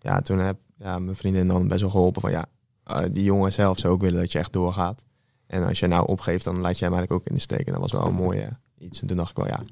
[0.00, 2.46] ja, toen heb ja, mijn vriendin dan best wel geholpen van, ja,
[2.84, 5.04] eh, die jongen zelf zou ook willen dat je echt doorgaat.
[5.46, 7.66] En als je nou opgeeft, dan laat je hem eigenlijk ook in de steek.
[7.66, 9.00] En dat was wel een mooie iets.
[9.00, 9.62] En toen dacht ik wel, ja,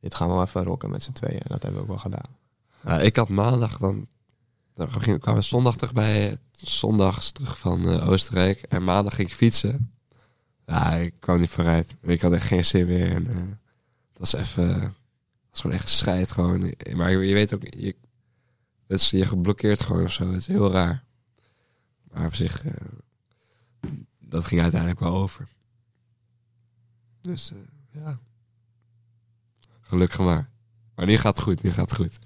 [0.00, 1.40] dit gaan we wel even rocken met z'n tweeën.
[1.40, 3.02] En dat hebben we ook wel gedaan.
[3.02, 4.06] Ik had maandag dan...
[4.74, 6.38] Dan ging, kwamen we zondag terug bij...
[6.52, 8.62] Zondags terug van eh, Oostenrijk.
[8.62, 9.92] En maandag ging ik fietsen.
[10.66, 11.94] Ja, ik kwam niet vooruit.
[12.02, 13.10] Ik had echt geen zin meer.
[13.10, 13.36] En, eh,
[14.12, 14.80] dat was even...
[14.80, 14.92] Dat
[15.50, 16.74] was gewoon echt scheid gewoon.
[16.96, 17.62] Maar je, je weet ook...
[17.62, 17.96] Je,
[18.86, 20.26] het is, je geblokkeerd gewoon of zo.
[20.26, 21.04] Het is heel raar.
[22.12, 22.64] Maar op zich...
[22.64, 22.72] eh,
[24.18, 25.48] dat ging uiteindelijk wel over.
[27.20, 27.58] Dus eh,
[28.02, 28.18] ja.
[29.80, 30.50] Gelukkig maar.
[30.94, 31.62] Maar nu gaat het goed.
[31.62, 32.18] Nu gaat het goed.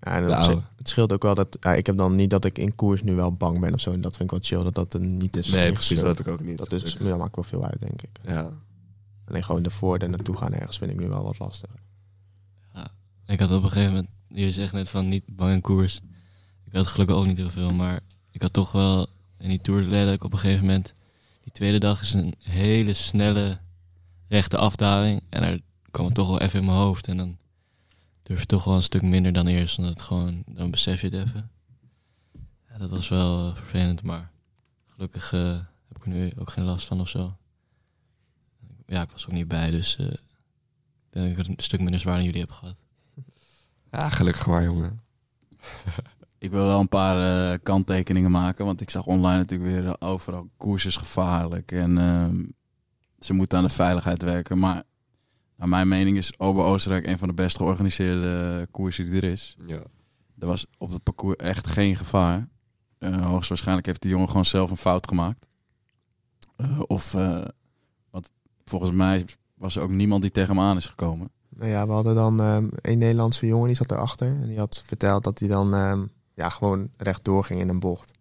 [0.00, 1.56] Ja, en het scheelt ook wel dat...
[1.60, 3.92] Ja, ik heb dan niet dat ik in koers nu wel bang ben of zo.
[3.92, 5.48] En dat vind ik wel chill dat dat er niet is.
[5.48, 5.98] Nee, precies.
[5.98, 6.58] Dat heb ik ook niet.
[6.58, 8.18] dat, is, dat maakt wel veel uit, denk ik.
[8.22, 8.50] Ja.
[9.24, 11.82] Alleen gewoon ervoor er naartoe gaan ergens vind ik nu wel wat lastiger.
[13.26, 16.00] Ik had op een gegeven moment, jullie zeggen net van niet bang in koers.
[16.64, 19.88] Ik had gelukkig ook niet heel veel, maar ik had toch wel in die Tour
[19.88, 20.94] de ik op een gegeven moment,
[21.42, 23.58] die tweede dag is een hele snelle
[24.28, 25.58] rechte afdaling en daar
[25.90, 27.38] kwam het toch wel even in mijn hoofd en dan
[28.22, 31.06] durf je toch wel een stuk minder dan eerst, omdat het gewoon, dan besef je
[31.06, 31.50] het even.
[32.68, 34.30] Ja, dat was wel eh, vervelend, maar
[34.86, 37.36] gelukkig eh, heb ik er nu ook geen last van of zo.
[38.86, 40.20] Ja, ik was ook niet bij, dus eh, ik
[41.10, 42.76] denk dat ik een stuk minder zwaar dan jullie heb gehad.
[43.98, 45.00] Ja, gelukkig maar, jongen.
[46.38, 50.08] Ik wil wel een paar eh, kanttekeningen maken, want ik zag online natuurlijk weer eh,
[50.08, 52.44] overal koers is gevaarlijk en ehm,
[53.18, 54.58] ze moeten aan de veiligheid werken.
[54.58, 54.82] Maar
[55.56, 59.56] naar mijn mening is Ober-Oostenrijk een van de best georganiseerde koersen die er is.
[59.66, 59.82] Ja.
[60.38, 62.48] Er was op het parcours echt geen gevaar.
[62.98, 65.46] Eh, hoogstwaarschijnlijk heeft die jongen gewoon zelf een fout gemaakt.
[66.86, 67.12] Of,
[68.10, 68.30] want
[68.64, 71.30] volgens mij was er ook niemand die tegen hem aan is gekomen.
[71.56, 74.26] Nou ja, we hadden dan ehm, een Nederlandse jongen, die zat erachter.
[74.28, 78.12] En die had verteld dat hij dan ehm, ja, gewoon rechtdoor ging in een bocht.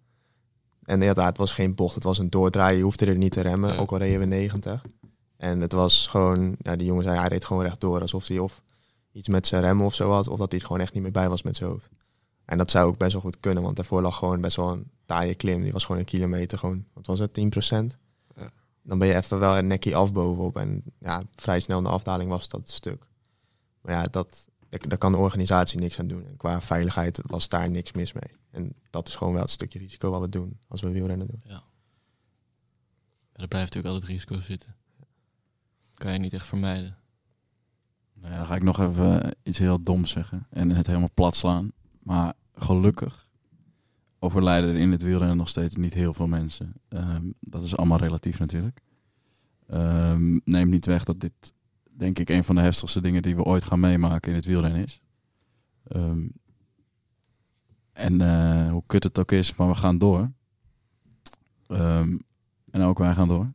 [0.83, 2.77] En inderdaad, het was geen bocht, het was een doordraaien.
[2.77, 3.79] Je hoefde er niet te remmen, Ja.
[3.79, 4.81] ook al reden we 90.
[5.37, 8.01] En het was gewoon, ja, die jongen zei, hij reed gewoon rechtdoor.
[8.01, 8.61] Alsof hij of
[9.11, 11.11] iets met zijn remmen of zo had, of dat hij er gewoon echt niet meer
[11.11, 11.89] bij was met zijn hoofd.
[12.45, 14.91] En dat zou ook best wel goed kunnen, want daarvoor lag gewoon best wel een
[15.05, 15.61] taaie klim.
[15.61, 17.97] Die was gewoon een kilometer, gewoon, wat was het, 10%?
[18.35, 18.49] Ja.
[18.83, 20.57] Dan ben je even wel een nekkie af bovenop.
[20.57, 23.07] En ja, vrij snel in de afdaling was dat stuk.
[23.83, 26.25] Maar ja, dat, daar kan de organisatie niks aan doen.
[26.25, 28.31] En qua veiligheid was daar niks mis mee.
[28.51, 31.41] En dat is gewoon wel het stukje risico wat we doen als we wielrennen doen.
[31.45, 31.63] Ja,
[33.33, 34.75] er blijft natuurlijk altijd risico zitten.
[35.93, 36.97] Kan je niet echt vermijden.
[38.13, 41.13] Nou ja, dan ga ik nog even eh, iets heel doms zeggen en het helemaal
[41.13, 41.71] plat slaan.
[41.99, 43.27] Maar gelukkig
[44.19, 46.73] overlijden er in het wielrennen nog steeds niet heel veel mensen.
[46.87, 48.81] Ehm, dat is allemaal relatief natuurlijk.
[49.67, 51.53] Ehm neemt niet weg dat dit,
[51.97, 54.83] denk ik, een van de heftigste dingen die we ooit gaan meemaken in het wielrennen
[54.83, 55.01] is.
[55.87, 56.27] Ehm,
[57.93, 60.31] en eh, hoe kut het ook is, maar we gaan door.
[61.67, 62.17] Ehm,
[62.71, 63.51] en ook wij gaan door.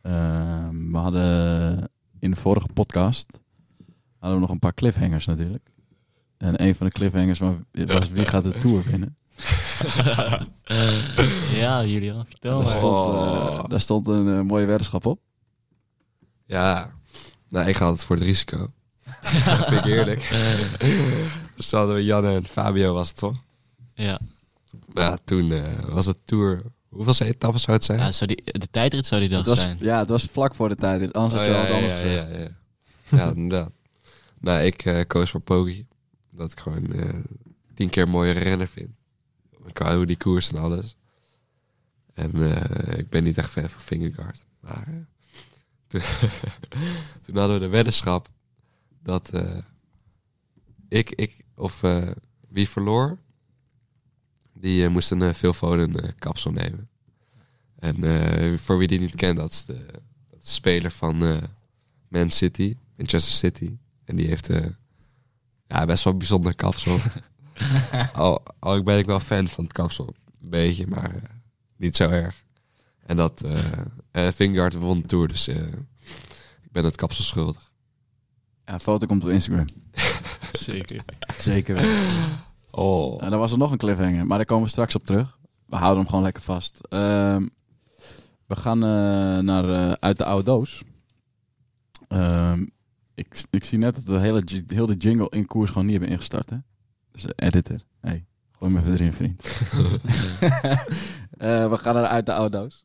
[0.00, 3.40] Ehm, we hadden in de vorige podcast
[4.18, 5.70] hadden we nog een paar cliffhangers natuurlijk.
[6.36, 9.16] En een van de cliffhangers wa- was wie gaat de Tour winnen.
[11.60, 12.78] ja, Julian, vertel Daar maar.
[12.78, 15.20] stond, eh, daar stond een eh, mooie weddenschap op.
[16.46, 16.94] Ja.
[17.48, 18.58] Nou, ik ga het voor het risico.
[19.44, 20.28] dat vind ik eerlijk.
[21.56, 23.36] dus hadden we Janne en Fabio was het toch?
[23.94, 24.20] Ja,
[24.94, 27.98] Ja, toen eh, was het Tour Hoeveelste etappe zou het zijn?
[27.98, 29.76] Ja, zou die, de tijdrit zou die dag was, zijn.
[29.80, 31.12] ja, het was vlak voor de tijd.
[31.12, 32.30] Anders had Oh, je ja, al wat anders ja, gezegd.
[32.30, 33.24] ja, ja.
[33.24, 33.72] ja, inderdaad.
[34.40, 35.86] Nou, ik eh, koos voor Poggi.
[36.30, 37.14] Dat ik gewoon eh,
[37.74, 38.88] tien keer een mooie renner vind.
[39.72, 40.96] Qua hoe die koers en alles.
[42.14, 44.44] En eh, ik ben niet echt fan van Fingergaard.
[44.60, 44.94] Maar eh,
[45.86, 46.00] toen,
[47.24, 48.28] toen hadden we de weddenschap
[49.02, 49.58] dat eh,
[50.88, 52.10] ik, ik of eh,
[52.48, 53.18] wie verloor,
[54.52, 56.88] die eh, moest een eh, kapsel nemen.
[57.78, 59.86] En voor wie die niet kent, dat is de,
[60.30, 61.40] dat is de speler van
[62.08, 63.76] Man City, Manchester City.
[64.04, 64.50] En die heeft
[65.66, 66.98] ja, best wel een bijzonder kapsel.
[68.12, 70.14] al, al ben ik wel fan van het kapsel.
[70.42, 71.40] Een beetje, maar
[71.76, 72.44] niet zo erg.
[73.06, 73.44] En dat
[74.10, 75.56] eh Vingard won de Tour, dus eh,
[76.62, 77.72] ik ben het kapsel schuldig.
[78.64, 79.66] Ja, een foto komt op Instagram.
[80.52, 81.04] Zeker.
[81.38, 82.44] Zeker weten.
[82.70, 83.22] Oh.
[83.22, 85.38] En dan was er nog een cliffhanger, maar daar komen we straks op terug.
[85.66, 86.80] We houden hem gewoon lekker vast.
[86.88, 87.46] Ehm,
[88.46, 90.82] we gaan eh, naar eh, Uit de Oude Doos.
[92.08, 92.66] Ehm,
[93.14, 95.96] ik, ik zie net dat we de hele, heel de jingle in koers gewoon niet
[95.96, 96.50] hebben ingestart.
[96.50, 96.56] Hè?
[97.10, 99.42] Dus editor, hey, gooi hem even erin, vriend.
[101.36, 102.84] Eh, we gaan naar Uit de Oude Doos.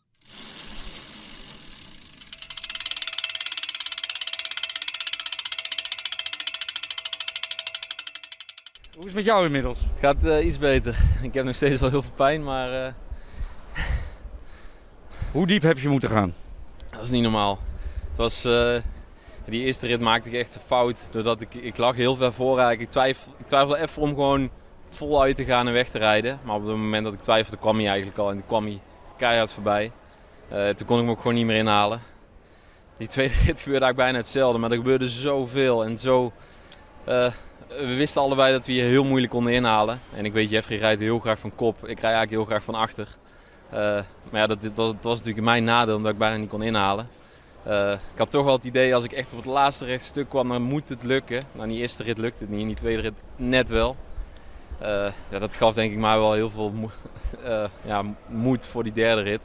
[9.02, 9.80] Hoe is het met jou inmiddels?
[9.80, 10.98] Het gaat eh, iets beter.
[11.22, 12.94] Ik heb nog steeds wel heel veel pijn, maar eh,
[15.32, 16.34] Hoe diep heb je moeten gaan?
[16.92, 17.60] dat is niet normaal.
[18.10, 18.78] Het was, eh,
[19.46, 20.98] die eerste rit maakte ik echt een fout.
[21.12, 22.82] Doordat ik, ik lag heel ver voor eigenlijk.
[22.82, 24.50] Ik, twijfel, ik twijfelde even om gewoon
[24.90, 26.40] voluit te gaan en weg te rijden.
[26.44, 28.30] Maar op het moment dat ik twijfelde kwam hij eigenlijk al.
[28.30, 28.82] En toen kwam hij
[29.18, 29.92] keihard voorbij.
[30.50, 32.02] Toen kon ik hem ook gewoon niet meer inhalen.
[32.98, 34.60] Die tweede rit gebeurde eigenlijk bijna hetzelfde.
[34.60, 36.34] Maar er gebeurde zoveel en zo...
[37.78, 40.00] we wisten allebei dat we hier heel moeilijk konden inhalen.
[40.16, 41.76] En ik weet, Jeffrey rijdt heel graag van kop.
[41.76, 43.08] Ik rijd eigenlijk heel graag van achter.
[43.70, 43.80] Eh,
[44.30, 47.10] maar ja, dat, was, was natuurlijk mijn nadeel, omdat ik bijna niet kon inhalen.
[47.64, 50.50] Eh, ik had toch wel het idee, als ik echt op het laatste rechtstuk kwam,
[50.50, 51.44] dan moet het lukken.
[51.52, 53.96] Nou, die eerste rit lukte het niet, in die tweede rit net wel.
[54.80, 56.74] Eh, ja, dat gaf denk ik maar wel heel veel
[57.92, 59.42] ja, moed voor die derde rit.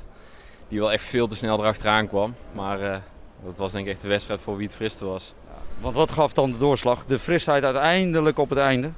[0.68, 2.34] Die wel echt veel te snel erachteraan kwam.
[2.52, 3.02] Maar
[3.44, 5.34] dat was denk ik echt de wedstrijd voor wie het friste was.
[5.80, 7.06] Want wat gaf dan de doorslag?
[7.06, 8.90] De frisheid uiteindelijk op het einde?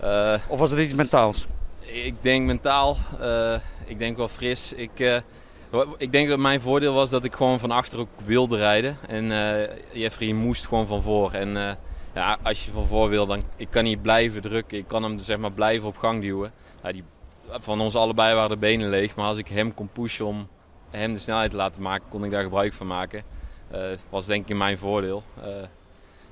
[0.00, 1.46] Eh, Of was het iets mentaals?
[1.80, 4.72] Ik denk mentaal, eh, ik denk wel fris.
[4.72, 5.16] Ik, eh,
[5.96, 8.96] ik denk dat mijn voordeel was dat ik gewoon van achter ook wilde rijden.
[9.08, 9.32] En
[9.92, 11.32] Jeffrey moest gewoon van voor.
[11.32, 11.78] En
[12.14, 14.78] ja, als je van voor wil, dan ik kan niet blijven drukken.
[14.78, 16.52] Ik kan hem zeg maar blijven op gang duwen.
[16.82, 17.04] Ja, die,
[17.50, 19.14] van ons allebei waren de benen leeg.
[19.16, 20.48] Maar als ik hem kon pushen om
[20.90, 23.22] hem de snelheid te laten maken, kon ik daar gebruik van maken.
[23.70, 25.22] Eh was denk ik in mijn voordeel.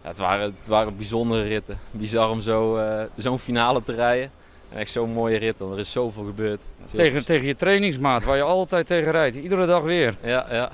[0.04, 1.78] Ja, het, waren, het waren bijzondere ritten.
[1.90, 4.30] Bizar om zo, eh, zo'n finale te rijden.
[4.70, 6.60] En echt zo'n mooie rit, want er is zoveel gebeurd.
[6.84, 9.36] Is Tegen, tegen je trainingsmaat, waar je altijd tegen rijdt.
[9.36, 10.16] Iedere dag weer.
[10.22, 10.70] Ja, ja.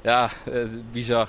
[0.00, 1.28] Ja, eh, bizar.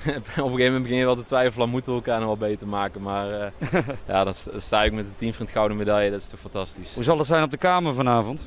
[0.00, 2.68] Op een gegeven moment begin je wel te twijfelen, moeten we elkaar nog wel beter
[2.68, 3.00] maken.
[3.02, 3.50] Maar eh,
[4.08, 6.94] ja, dan, sta- ik met een teamvriend gouden medaille, dat is toch fantastisch.
[6.94, 8.40] Hoe zal het zijn op de kamer vanavond?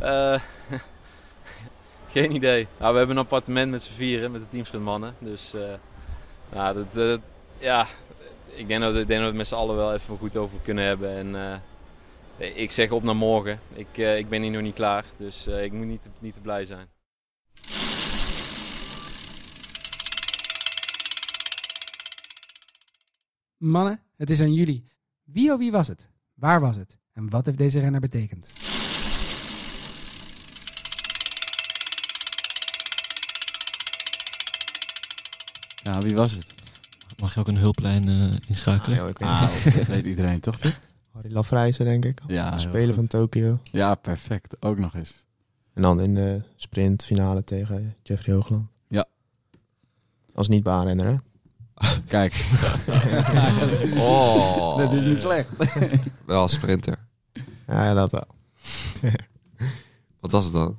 [2.12, 2.66] Geen idee.
[2.78, 5.14] Nou, we hebben een appartement met z'n vieren, met de teamvriendmannen.
[5.18, 5.54] Dus
[7.58, 7.86] ja,
[8.46, 10.84] ik denk dat, ik dat we het met z'n allen wel even goed over kunnen
[10.84, 11.10] hebben.
[11.10, 13.60] En eh, ik zeg op naar morgen.
[13.74, 16.40] Ik, eh, ik ben hier nog niet klaar, dus eh, ik moet niet, niet te
[16.40, 16.88] blij zijn.
[23.56, 24.84] Mannen, het is aan jullie.
[25.24, 26.08] Wie of wie was het?
[26.34, 26.98] Waar was het?
[27.12, 28.67] En wat heeft deze renner betekend?
[35.92, 36.54] Ja, wie was het?
[37.20, 38.96] Mag je ook een hulplijn eh, inschakelen?
[38.98, 40.58] Ja, ik weet Ah, dat weet iedereen toch?
[41.12, 42.20] Harry Lafrijzen, denk ik.
[42.26, 43.58] Ja, Spelen van Tokio.
[43.62, 44.62] Ja, perfect.
[44.62, 45.26] Ook nog eens.
[45.74, 48.66] En dan in de sprintfinale tegen Jeffrey Hoogland.
[48.88, 49.04] Ja.
[50.34, 51.16] Als niet-baanrenner, hè?
[52.06, 52.32] Kijk.
[53.96, 54.76] Oh.
[54.76, 55.50] Dat is niet slecht.
[56.26, 56.96] Wel als sprinter.
[57.66, 58.26] Ja, ja, dat wel.
[60.20, 60.78] Wat was het dan?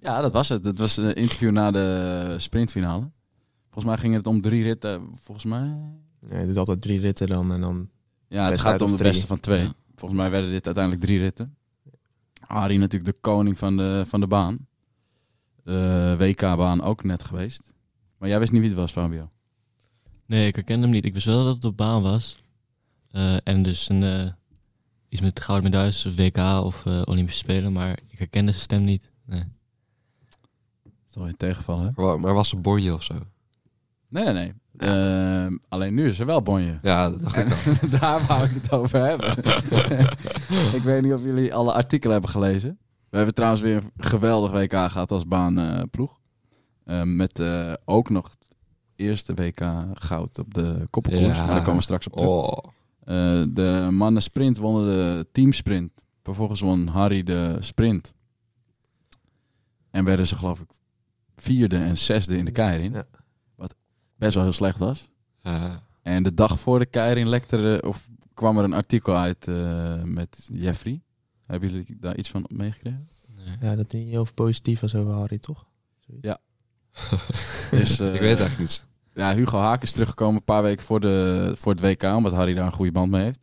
[0.00, 0.64] Ja, dat was het.
[0.64, 3.10] Het was een interview na de sprintfinale.
[3.76, 5.08] Volgens mij ging het om drie ritten.
[5.20, 5.76] Volgens mij.
[6.28, 7.88] Ja, je doet altijd drie ritten dan en dan...
[8.28, 9.62] Ja, het gaat om de beste van twee.
[9.62, 9.74] Ja.
[9.94, 11.56] Volgens mij werden dit uiteindelijk drie ritten.
[12.40, 14.66] Arie natuurlijk de koning van de, van de baan.
[15.62, 17.62] De WK-baan ook net geweest.
[18.18, 19.30] Maar jij wist niet wie het was, Fabio.
[20.26, 21.04] Nee, ik herkende hem niet.
[21.04, 22.42] Ik wist wel dat het op baan was.
[23.10, 24.32] Eh, en dus een, eh,
[25.08, 27.72] iets met gouden medailles, of WK of eh, Olympische Spelen.
[27.72, 29.10] Maar ik herkende zijn stem niet.
[29.24, 29.44] Nee.
[30.82, 32.02] Dat is wel tegenvallen, hè?
[32.02, 33.14] Maar maar was het Bonje of zo?
[34.16, 34.52] Nee, nee, nee.
[34.90, 36.78] Ehm, alleen nu is er wel bonje.
[36.82, 37.88] Ja, dat dacht ik al.
[38.00, 39.30] Daar wou ik het over hebben.
[40.78, 42.78] ik weet niet of jullie alle artikelen hebben gelezen.
[43.10, 46.20] We hebben trouwens weer een geweldig WK gehad als baanploeg.
[47.04, 48.56] met eh, ook nog het
[48.96, 49.60] eerste WK
[49.92, 51.26] goud op de koppelkoers.
[51.36, 51.44] Ja.
[51.44, 52.30] Maar daar komen we straks op terug.
[52.32, 52.58] Oh,
[53.04, 55.90] Eh, de mannen sprint wonnen de teamsprint.
[56.22, 58.12] Vervolgens won Harry de sprint.
[59.90, 60.68] En werden ze geloof ik
[61.36, 62.92] vierde en zesde in de keirin.
[62.92, 63.04] Ja.
[64.16, 65.08] Best wel heel slecht was.
[65.42, 65.84] ja.
[66.02, 70.02] En de dag voor de keirin lekte er, of kwam er een artikel uit eh,
[70.02, 71.00] met Jeffrey.
[71.46, 73.08] Hebben jullie daar iets van meegekregen?
[73.36, 73.56] Nee.
[73.60, 75.66] Ja, dat niet heel positief was over Harry, toch?
[77.70, 78.86] Dus, eh, ik weet eigenlijk niet.
[79.14, 82.54] Ja, Hugo Haak is teruggekomen een paar weken voor, de, voor het WK, omdat Harry
[82.54, 83.40] daar een goede band mee heeft.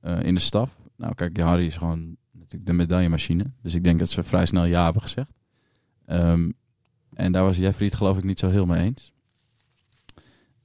[0.00, 0.76] eh, in de staf.
[0.96, 3.50] Nou, kijk, Harry is gewoon natuurlijk de medaillemachine.
[3.62, 5.30] Dus ik denk dat ze vrij snel ja hebben gezegd.
[6.06, 6.50] Ehm,
[7.14, 9.12] en daar was Jeffrey het geloof ik niet zo heel mee eens.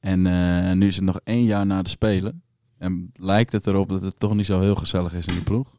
[0.03, 2.41] En eh, nu is het nog één jaar na de Spelen.
[2.77, 5.75] En lijkt het erop dat het toch niet zo heel gezellig is in die ploeg.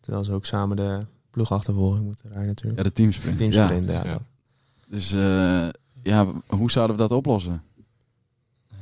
[0.00, 2.76] Terwijl ze ook samen de ploegachtervolging moeten rijden natuurlijk.
[2.78, 3.38] Ja, de teamsprint.
[3.38, 4.04] Teamsprint, Ja.
[4.04, 4.18] ja.
[4.88, 5.68] Dus eh,
[6.02, 7.62] ja, hoe zouden we dat oplossen?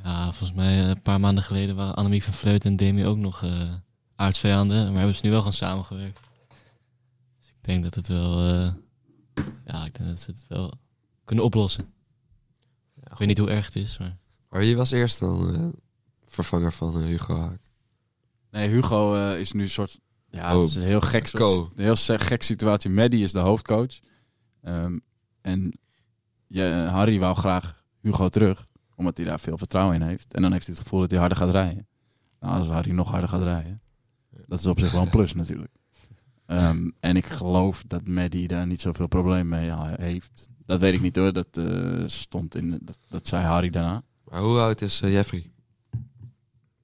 [0.04, 3.16] Ja, volgens mij eh, een paar maanden geleden waren Annemiek van Vleuten en Demi ook
[3.18, 3.72] nog eh
[4.16, 4.86] aardsvijanden.
[4.86, 6.20] Maar hebben ze nu wel gewoon samengewerkt.
[7.38, 8.48] Dus ik denk dat het wel...
[8.48, 8.72] eh,
[9.66, 10.72] ja, ik denk dat ze het wel
[11.24, 11.86] kunnen oplossen.
[12.94, 14.16] Ja, Ik weet niet hoe erg het is, maar...
[14.56, 15.68] Maar wie was eerst dan eh,
[16.24, 17.60] vervanger van eh, Hugo Haak?
[18.50, 20.00] Nee, Hugo eh, is nu een soort.
[20.30, 21.70] Ja, Oh, het is een heel gek soort.
[21.76, 22.90] Een heel gek situatie.
[22.90, 23.98] Maddie is de hoofdcoach.
[24.62, 24.98] Ehm,
[25.40, 25.78] en
[26.46, 30.34] ja, Harry wou graag Hugo terug, omdat hij daar veel vertrouwen in heeft.
[30.34, 31.86] En dan heeft hij het gevoel dat hij harder gaat rijden.
[32.40, 33.80] Nou, als Harry nog harder gaat rijden,
[34.46, 35.72] dat is op zich wel een plus natuurlijk.
[36.46, 40.48] Ehm, en ik geloof dat Maddie daar niet zoveel probleem mee heeft.
[40.66, 41.32] Dat weet ik niet hoor.
[41.32, 41.60] Dat
[42.06, 42.78] stond in.
[42.82, 44.02] Dat, dat zei Harry daarna.
[44.30, 45.50] Maar hoe oud is eh, Jeffrey?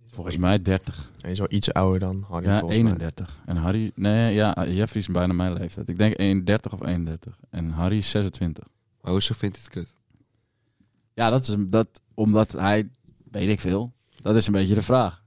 [0.07, 1.11] Volgens mij 30.
[1.21, 2.91] Hij is wel iets ouder dan Harry Ja, volgens mij.
[2.91, 3.39] 31.
[3.45, 5.89] En Harry, nee, ja, Jeffrey is bijna mijn leeftijd.
[5.89, 7.39] Ik denk 31 of 31.
[7.51, 8.65] En Harry is 26.
[9.01, 9.95] Maar hoezo vindt hij het kut?
[11.15, 12.89] Ja, dat is dat, omdat hij,
[13.31, 15.23] weet ik veel, dat is een beetje de vraag.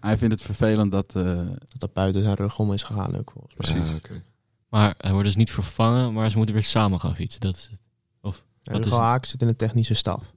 [0.00, 3.30] Hij vindt het vervelend dat, eh, Dat dat buiten zijn rug om is gegaan ook
[3.30, 3.72] volgens mij.
[3.72, 3.90] Precies.
[3.90, 4.22] Ja, oké.
[4.68, 7.40] Maar hij wordt dus niet vervangen, maar ze moeten weer samen gaan fietsen.
[7.40, 7.78] Dat is het.
[8.62, 9.08] En Wat is Hugo het?
[9.08, 10.32] Haak zit in de technische staf.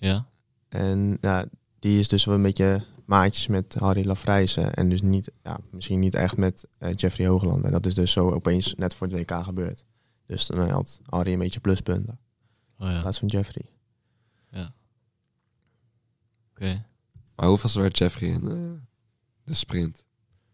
[0.00, 0.26] Ja?
[0.68, 1.44] En ja,
[1.78, 4.74] die is dus wel een beetje maatjes met Harry Lafrijzen.
[4.74, 7.64] En dus niet, ja, misschien niet echt met eh, Jeffrey Hoogland.
[7.64, 9.84] En dat is dus zo opeens net voor het WK gebeurd.
[10.26, 12.18] Dus dan had Harry een beetje pluspunten.
[12.78, 13.00] Oh In ja, oké.
[13.00, 13.64] plaats van Jeffrey.
[17.36, 18.80] Maar hoeveel werd Jeffrey in eh,
[19.44, 20.04] de sprint?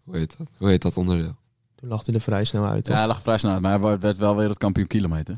[0.03, 0.49] Hoe heet dat?
[0.57, 1.37] Hoe heet dat onderdeel?
[1.75, 2.77] Toen lag hij er vrij snel uit.
[2.77, 2.97] ja, toch?
[2.97, 5.37] hij lag vrij snel uit, maar hij werd wel wereldkampioen kilometer.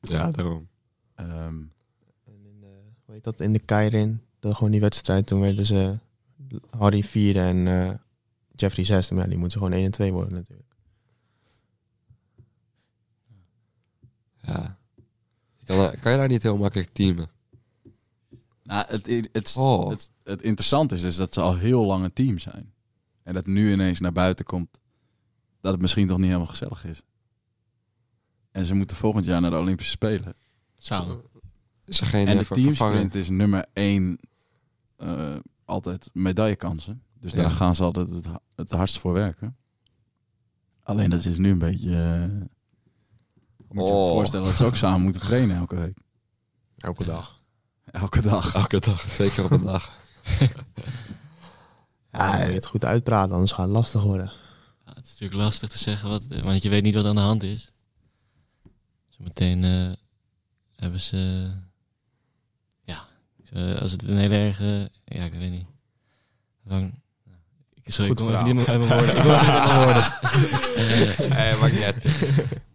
[0.00, 0.68] Ja, daarom.
[1.14, 1.72] Ehm, in
[3.24, 3.40] dat?
[3.40, 4.20] In de Keirin.
[4.38, 5.26] Dat gewoon die wedstrijd.
[5.26, 5.98] Toen werden ze
[6.70, 7.90] Harry vierde en eh,
[8.54, 9.14] Jeffrey zesde.
[9.14, 10.74] Maar ja, die moeten gewoon 1 en 2 worden natuurlijk.
[14.40, 14.78] Ja.
[15.64, 17.28] Kan, kan je daar niet heel makkelijk teamen?
[18.62, 19.88] nou, het, het, het, Oh.
[19.88, 22.72] het, het interessante is dus dat ze al heel lang een team zijn.
[23.22, 24.78] En dat nu ineens naar buiten komt
[25.60, 27.02] dat het misschien toch niet helemaal gezellig is.
[28.50, 30.34] En ze moeten volgend jaar naar de Olympische Spelen.
[30.76, 31.22] Samen.
[31.86, 34.18] Is er geen En eh, de teamsprint is nummer één
[34.96, 37.02] eh, altijd medaillekansen.
[37.20, 37.42] Dus Ja.
[37.42, 39.56] daar gaan ze altijd het, het hardst voor werken.
[40.82, 41.90] Alleen dat is nu een beetje...
[42.02, 42.46] eh,
[43.68, 44.10] moet je je Oh.
[44.12, 45.98] voorstellen dat ze ook samen moeten trainen elke week.
[46.76, 47.40] Elke dag.
[47.84, 48.54] Elke dag.
[48.54, 49.98] Elke dag, twee keer op een dag.
[52.10, 54.32] Ja, je het goed uitpraten, anders gaat het lastig worden.
[54.84, 57.20] Ja, het is natuurlijk lastig te zeggen, wat, want je weet niet wat aan de
[57.20, 57.72] hand is.
[59.08, 59.92] Zometeen eh,
[60.76, 61.50] hebben ze...
[63.56, 64.90] eh, als het een hele erge...
[65.04, 65.66] ja, ik weet niet.
[66.64, 66.94] Lang,
[67.82, 68.78] ik, sorry, Goed ik kom even verhaal.
[68.78, 69.16] niet uit mijn woorden.
[69.16, 70.12] Ik even niet uit mijn woorden.
[71.30, 72.02] Eh, Eh, maakt niet uit.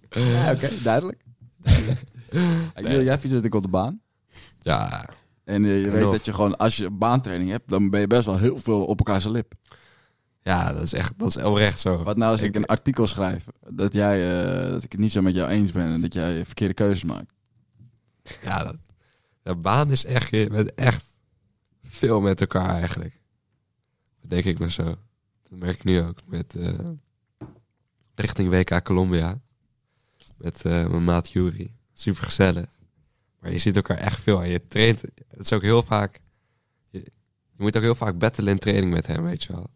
[0.10, 1.24] Ja, oké, duidelijk.
[2.76, 4.02] Ik wil, jij fietst natuurlijk op de baan.
[4.60, 5.10] Ja,
[5.44, 8.26] En eh, je weet dat je gewoon, als je baantraining hebt, dan ben je best
[8.26, 9.54] wel heel veel op elkaar zijn lip.
[10.44, 12.04] ja, dat is echt, dat is oprecht zo.
[12.04, 15.22] Wat nou als ik een artikel schrijf, dat, jij, eh, dat ik het niet zo
[15.22, 17.34] met jou eens ben en dat jij verkeerde keuzes maakt.
[18.44, 18.76] Ja, dat,
[19.44, 21.06] de baan is echt, je bent echt
[21.84, 23.22] veel met elkaar eigenlijk.
[24.22, 24.84] Dat denk ik maar zo.
[24.84, 26.90] Dat merk ik nu ook met eh,
[28.16, 29.42] richting WK Colombia.
[30.38, 31.74] Met eh, mijn maat Jury.
[31.94, 32.80] Super gezellig.
[33.40, 35.02] Maar je ziet elkaar echt veel en je traint.
[35.02, 36.22] Het is ook heel vaak.
[36.90, 37.00] Je,
[37.52, 39.70] je moet ook heel vaak battelen in training met hem, weet je wel.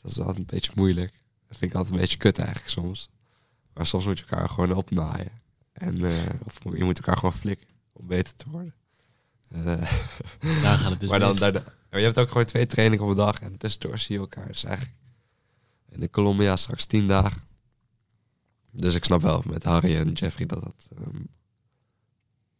[0.00, 1.12] Dat is altijd een beetje moeilijk.
[1.48, 3.10] Dat vind ik altijd een beetje kut eigenlijk soms.
[3.74, 5.32] Maar soms moet je elkaar gewoon opnaaien.
[5.72, 6.12] En eh,
[6.44, 8.74] of je moet elkaar gewoon flikken om beter te worden.
[9.50, 9.64] Eh,
[10.62, 11.52] Daar gaat het dus maar dan, daar,
[11.90, 14.46] maar je hebt ook gewoon twee trainingen op een dag en tussendoor zie je elkaar.
[14.46, 14.96] Dus eigenlijk
[15.90, 17.42] in de Colombia straks tien dagen.
[18.70, 21.22] Dus ik snap wel met Harry en Jeffrey dat dat ehm,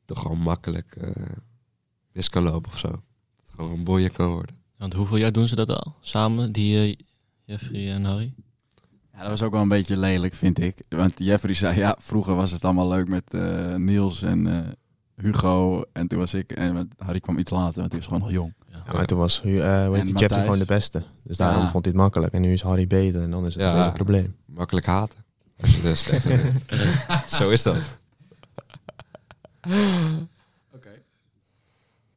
[0.05, 1.27] toch gewoon makkelijk eh,
[2.13, 2.89] mis kan lopen of zo.
[2.89, 3.01] Dat
[3.43, 4.57] het gewoon een bonje kan worden.
[4.77, 5.97] Want hoeveel jaar doen ze dat al?
[6.01, 6.97] Samen, die eh,
[7.45, 8.35] Jeffrey en Harry?
[9.13, 10.85] Ja, dat was ook wel een beetje lelijk, vind ik.
[10.89, 14.73] Want Jeffrey zei, ja, vroeger was het allemaal leuk met eh, Niels en eh,
[15.21, 15.85] Hugo.
[15.93, 18.31] En toen was ik, en met Harry kwam iets later, want hij was gewoon nog
[18.31, 18.55] jong.
[18.69, 20.43] Ja, maar toen was uh, heet En die, Jeffrey Matthijs.
[20.43, 21.05] gewoon de beste.
[21.23, 21.69] Dus daarom Ja.
[21.71, 22.33] vond hij het makkelijk.
[22.33, 23.87] En nu is Harry beter en dan is het Ja.
[23.87, 24.37] een probleem.
[24.45, 25.25] Makkelijk haten.
[25.61, 26.05] Als je bent.
[27.33, 27.99] Zo is dat.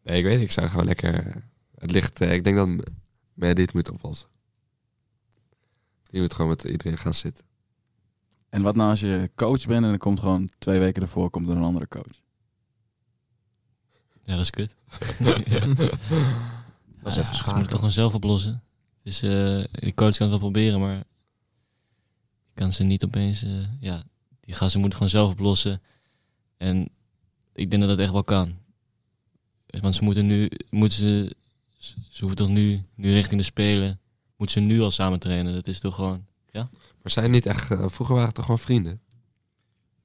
[0.04, 0.44] Nee, ik weet niet.
[0.44, 1.28] Ik zou gewoon lekker...
[1.28, 1.36] eh,
[1.78, 2.22] Het ligt...
[2.22, 2.68] eh, ik denk dat
[3.34, 4.28] Maddie het moet oplossen.
[6.04, 7.46] Die moet gewoon met iedereen gaan zitten.
[8.50, 11.50] En wat nou als je coach bent en er komt gewoon twee weken ervoor komt
[11.50, 12.22] er een andere coach?
[14.24, 14.76] Ja, dat is kut.
[15.20, 15.60] ja.
[17.04, 18.64] Dat is even Ja, Ze moeten toch gewoon zelf oplossen.
[19.04, 23.44] Dus eh die coach kan het wel proberen, maar je kan ze niet opeens...
[23.44, 24.04] eh, ja,
[24.40, 25.82] die gasten moeten gewoon zelf oplossen.
[26.58, 26.90] En
[27.54, 28.58] ik denk dat dat echt wel kan.
[29.82, 30.50] Want ze moeten nu...
[30.70, 31.36] Moeten ze,
[32.10, 34.00] ze hoeven toch nu, nu richting de Spelen...
[34.38, 35.54] Moeten ze nu al samen trainen.
[35.54, 36.26] Dat is toch gewoon...
[37.02, 37.72] Maar zijn niet echt...
[37.72, 39.02] eh, vroeger waren het toch gewoon vrienden?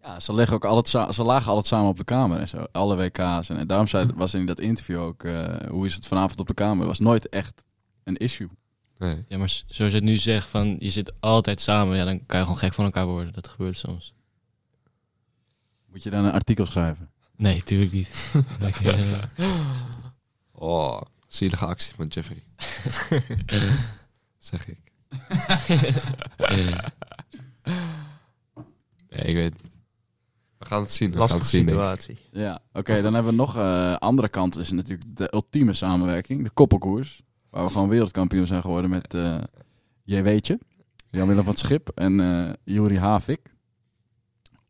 [0.07, 2.67] Ja, ze, leggen ook altijd za- ze lagen altijd samen op de kamer en zo.
[2.73, 3.49] Alle WK's.
[3.49, 6.47] En, en daarom zei, was in dat interview ook, eh, hoe is het vanavond op
[6.47, 6.79] de kamer?
[6.79, 7.63] Dat was nooit echt
[8.05, 8.49] een issue.
[8.99, 9.25] Nee.
[9.29, 11.97] Ja, maar zoals je het nu zegt, van je zit altijd samen.
[11.97, 13.33] Ja, dan kan je gewoon gek van elkaar worden.
[13.33, 14.15] Dat gebeurt soms.
[15.87, 17.11] Moet je dan een artikel schrijven?
[17.37, 18.33] Nee, tuurlijk niet.
[20.59, 22.43] Oh, zielige actie van Jeffrey.
[24.39, 24.93] zeg ik.
[29.09, 29.76] Nee, ik weet niet.
[30.67, 31.07] Gaan het zien.
[31.11, 31.69] We gaan Lastige het zien.
[31.69, 32.19] situatie.
[32.33, 33.03] Ja, oké.
[33.03, 34.57] dan hebben we nog eh andere kant.
[34.59, 36.43] is natuurlijk de ultieme samenwerking.
[36.43, 37.23] De koppelkoers.
[37.51, 39.39] Waar we gewoon wereldkampioen zijn geworden met eh
[40.05, 40.23] J.
[40.23, 40.59] Weetje.
[41.09, 43.55] Jan-Willem van het Schip en eh Juri Havik.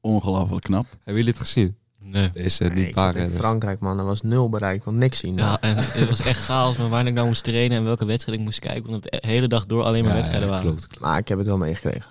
[0.01, 0.86] Ongelooflijk knap.
[0.90, 1.76] Hebben jullie het gezien?
[1.99, 2.30] nee.
[2.32, 3.38] Deze Nee, niet zat in rennen.
[3.38, 3.99] Frankrijk, man.
[3.99, 4.76] Er was nul bereik.
[4.76, 5.36] Ik kon niks zien.
[5.36, 8.38] Ja, en het was echt chaos met waar ik nou moest trainen en welke wedstrijd
[8.38, 8.90] ik moest kijken.
[8.90, 10.70] Want het de hele dag door alleen maar Ja, wedstrijden ja, waren.
[10.70, 11.03] klopt, klopt.
[11.05, 12.11] Maar ik heb het wel meegekregen.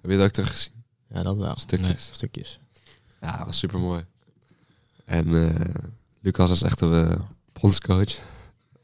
[0.00, 0.75] Heb je het ook teruggezien?
[1.08, 1.54] Ja, dat wel.
[1.58, 2.08] Stukjes.
[2.12, 2.60] Stukjes.
[3.20, 4.04] Ja, dat was super mooi.
[5.04, 5.74] En eh,
[6.20, 7.12] Lucas is echt een uh,
[7.60, 8.14] bondscoach.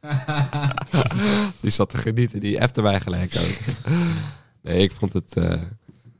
[1.60, 2.40] die zat te genieten.
[2.40, 3.58] Die appte mij gelijk ook.
[4.62, 5.36] nee, ik vond het...
[5.36, 5.60] eh,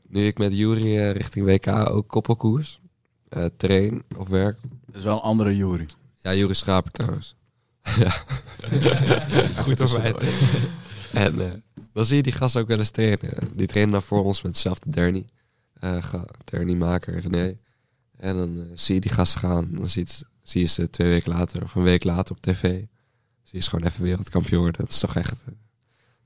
[0.08, 2.80] nu ik met Jury eh, richting WK ook koppelkoers.
[3.28, 4.58] eh train of werk.
[4.86, 5.86] Dat is wel een andere Juri.
[6.22, 7.34] Ja, Jury Schaper trouwens.
[8.02, 8.10] ja.
[9.62, 10.14] Goed of mij.
[11.12, 11.50] En eh,
[11.92, 13.30] dan zie je die gasten ook wel eens trainen.
[13.54, 15.26] Die trainen dan voor ons met dezelfde Derny.
[15.82, 17.56] Eh ga- Derny-maker, René.
[18.16, 19.68] En dan eh, zie je die gasten gaan.
[19.74, 22.60] Dan ziet, zie je ze twee weken later of een week later op tv.
[23.42, 24.80] Zie je ze gewoon even wereldkampioen worden.
[24.80, 25.52] Dat is toch echt, eh,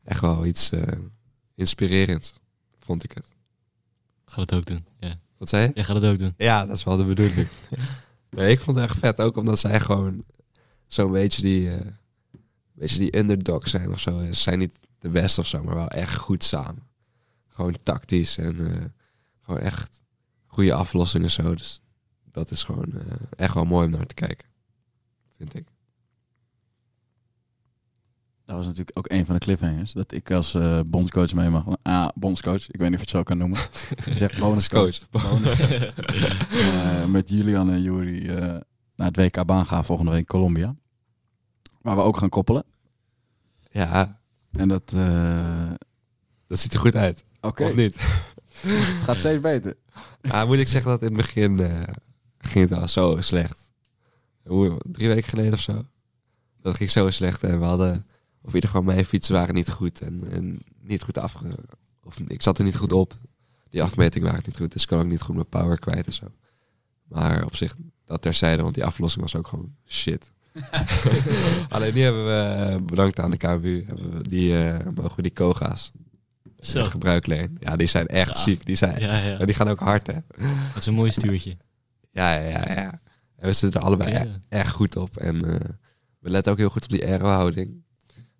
[0.04, 0.82] echt wel iets eh,
[1.54, 2.34] inspirerends,
[2.78, 3.26] vond ik het.
[4.26, 4.86] Ga het ook doen.
[5.00, 5.18] Ja.
[5.38, 5.70] Wat zei je?
[5.74, 6.34] Jij gaat het ook doen.
[6.36, 7.48] Ja, dat is wel de bedoeling.
[8.30, 9.20] nee, ik vond het echt vet.
[9.20, 10.24] Ook omdat zij gewoon
[10.86, 11.86] zo'n beetje die, eh
[12.72, 14.24] beetje die underdog zijn of zo.
[14.24, 16.82] Ze zijn niet de beste of zo, maar wel echt goed samen.
[17.48, 18.84] Gewoon tactisch en eh,
[19.46, 20.02] gewoon echt
[20.46, 21.54] goede aflossingen zo.
[21.54, 21.80] Dus
[22.30, 24.48] dat is gewoon eh, echt wel mooi om naar te kijken.
[25.36, 25.66] Vind ik.
[28.44, 29.92] Dat was natuurlijk ook een van de cliffhangers.
[29.92, 31.64] Dat ik als eh, bondscoach mee mag.
[31.82, 32.68] Ah, bondscoach.
[32.68, 33.58] Ik weet niet of je het zo kan noemen.
[34.06, 35.10] Ik zeg bonuscoach.
[35.10, 35.94] Bonuscoach.
[36.50, 38.26] Eh, met Julian en Juri
[38.94, 40.76] naar het WK baan gaan volgende week in Colombia.
[41.82, 42.64] Waar we ook gaan koppelen.
[43.70, 44.20] Ja,
[44.52, 44.90] En dat...
[46.46, 47.24] dat ziet er goed uit.
[47.40, 47.96] Oké, Of niet?
[48.60, 49.76] Het gaat steeds beter.
[50.22, 51.82] Nou, moet ik zeggen dat in het begin eh,
[52.38, 53.58] ging het wel zo slecht.
[54.44, 55.84] Hoe, drie weken geleden of zo.
[56.60, 58.06] Dat ging zo slecht en we hadden,
[58.42, 61.56] of in ieder geval mijn fietsen waren niet goed en, en niet goed afge...
[62.04, 63.14] Of ik zat er niet goed op.
[63.70, 66.12] Die afmetingen waren niet goed, dus ik kan ook niet goed mijn power kwijt en
[66.12, 66.26] zo.
[67.08, 70.32] Maar op zich, dat terzijde, want die aflossing was ook gewoon shit.
[71.68, 75.22] Alleen nu hebben we, eh, bedankt aan de KMU, hebben we die, eh, mogen we
[75.22, 75.92] die Koga's
[76.60, 76.78] Zo.
[76.78, 77.56] in gebruik lenen.
[77.60, 78.42] Ja, die zijn echt Ja.
[78.42, 78.66] ziek.
[78.66, 79.38] Die, zijn, Ja, ja.
[79.38, 80.12] en die gaan ook hard, hè.
[80.68, 81.56] Dat is een mooi stuurtje.
[82.10, 82.72] Ja, ja, ja.
[82.72, 83.00] ja.
[83.36, 84.24] En we zitten er allebei Ja.
[84.24, 85.16] e- echt goed op.
[85.16, 85.70] En eh,
[86.18, 87.82] we letten ook heel goed op die aero-houding.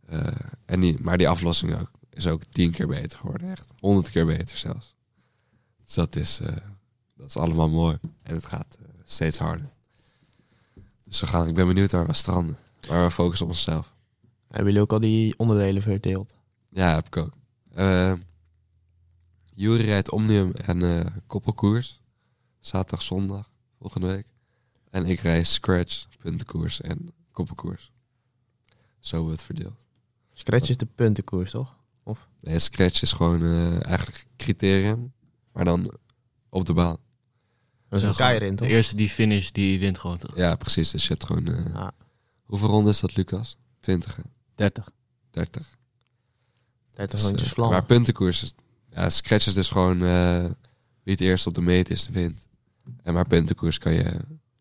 [0.06, 0.20] Eh,
[0.64, 3.50] en die, maar die aflossing ook, is ook tien keer beter geworden.
[3.50, 4.94] Echt honderd keer beter zelfs.
[5.84, 6.56] Dus dat is, eh,
[7.16, 7.98] dat is allemaal mooi.
[8.22, 9.68] En het gaat steeds harder.
[11.04, 12.56] Dus we gaan, ik ben benieuwd waar we stranden.
[12.88, 13.94] Waar we focussen op onszelf.
[14.48, 16.32] Hebben jullie ook al die onderdelen verdeeld?
[16.68, 17.32] Ja, heb ik ook.
[17.76, 18.12] Eh
[19.54, 22.00] Jury rijdt Omnium en eh, koppelkoers.
[22.60, 24.26] Zaterdag, zondag, volgende week.
[24.90, 27.92] En ik rijd Scratch, puntenkoers en koppelkoers.
[28.98, 29.86] Zo we het verdeeld.
[30.32, 31.76] Scratch is de puntenkoers, toch?
[32.40, 35.12] Nee, Scratch is gewoon eh, eigenlijk criterium.
[35.52, 35.94] maar dan
[36.48, 36.96] op de baan.
[37.88, 38.68] Dat is een keier in, toch?
[38.68, 40.36] De eerste die finish, die wint gewoon toch?
[40.36, 40.90] Ja, precies.
[40.90, 41.46] Dus je hebt gewoon...
[41.46, 41.92] eh, Ja.
[42.42, 43.56] Hoeveel ronden is dat, Lucas?
[43.80, 44.22] 20, hè?
[44.54, 44.90] 30.
[45.30, 45.75] 30.
[46.96, 47.70] 30 Dus, rondjes eh, vlam.
[47.70, 48.54] maar puntenkoers, is-
[48.90, 50.44] ja, scratch is dus gewoon eh,
[51.02, 52.46] wie het eerst op de meet is, de wint.
[53.02, 54.16] En maar puntenkoers kan je,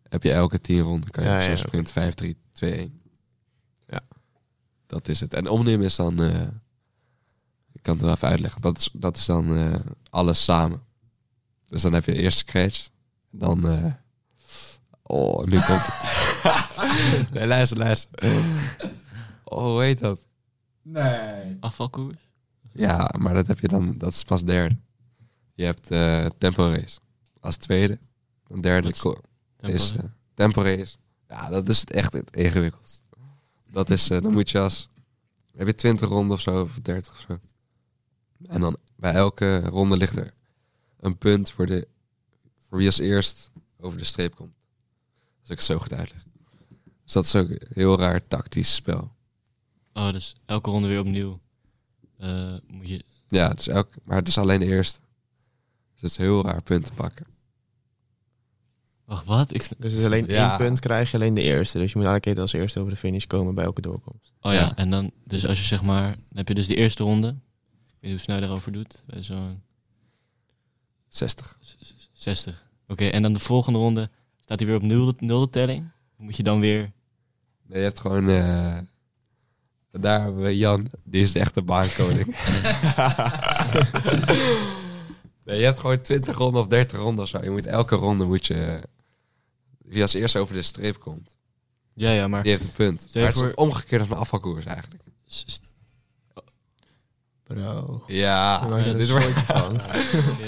[0.09, 2.71] heb je elke 10 ronden, kan je Ja, op zo'n ja, sprint 5, 3, 2,
[2.73, 3.01] 1.
[3.87, 3.99] Ja.
[4.87, 5.33] Dat is het.
[5.33, 6.41] En omneem is dan, eh,
[7.71, 9.75] ik kan het wel even uitleggen, dat is, dat is dan eh,
[10.09, 10.83] alles samen.
[11.69, 12.87] Dus dan heb je eerst scratch,
[13.31, 13.85] en dan, eh,
[15.03, 17.31] oh, nu komt het.
[17.33, 18.09] nee, luister, luister.
[19.43, 20.25] Oh, hoe heet dat?
[20.81, 21.57] Nee.
[21.59, 22.24] Afvalkoers?
[22.75, 24.77] Ja, maar dat heb je dan, dat is pas derde.
[25.53, 26.99] Je hebt eh tempo race
[27.39, 27.99] als tweede.
[28.47, 29.21] Dan derde is Tempo,
[29.61, 30.03] is eh,
[30.33, 30.95] tempo race.
[31.27, 33.03] Ja, dat is het echt het ingewikkeldst.
[33.69, 34.89] Dat is, eh, dan moet je als,
[35.57, 37.39] heb je 20 ronden of zo, of 30 of zo.
[38.47, 40.33] En dan bij elke ronde ligt er
[40.99, 41.87] een punt voor, de,
[42.67, 44.53] voor wie als eerst over de streep komt.
[45.39, 46.23] Als ik het zo goed uitleg.
[47.03, 49.11] Dus dat is ook een heel raar tactisch spel.
[49.93, 51.39] Oh, dus elke ronde weer opnieuw.
[52.17, 53.03] Eh, moet je...
[53.27, 54.99] Ja, dus elk, maar het is alleen de eerste.
[55.93, 57.25] Dus het is heel raar punten pakken.
[59.05, 59.53] Wacht, wat?
[59.53, 59.59] Ik...
[59.77, 60.49] Dus het is alleen Ja.
[60.49, 61.77] één punt krijg je alleen de eerste.
[61.77, 64.31] Dus je moet elke keer als eerste over de finish komen bij elke doorkomst.
[64.41, 64.59] Oh ja.
[64.59, 64.75] Ja.
[64.75, 67.27] en dan, dus als je zeg maar, dan heb je dus de eerste ronde.
[67.27, 67.33] Ik
[67.91, 69.03] weet niet hoe snel je erover doet.
[69.05, 69.61] Bij zo'n
[71.07, 71.57] 60.
[71.61, 72.65] z- z- 60.
[72.87, 74.09] Oké, en dan de volgende ronde
[74.41, 75.91] staat hij weer op nul, nul de telling.
[76.17, 76.91] Moet je dan weer...
[77.67, 78.29] Nee, je hebt gewoon...
[78.29, 78.77] eh,
[79.99, 80.89] daar hebben we Jan.
[81.03, 82.25] Die is de echte baankoning.
[85.45, 87.39] nee, je hebt gewoon 20 ronden of 30 ronden of zo.
[87.43, 88.79] Je moet elke ronde moet je...
[89.77, 91.35] Wie als eerste over de streep komt,
[91.93, 92.43] Ja, ja, maar...
[92.43, 93.07] die heeft een punt.
[93.13, 95.03] Maar het is voor- omgekeerd als een afvalkoers eigenlijk.
[97.43, 98.03] Bro.
[98.07, 99.25] Ja, dit wordt...
[99.25, 99.73] van.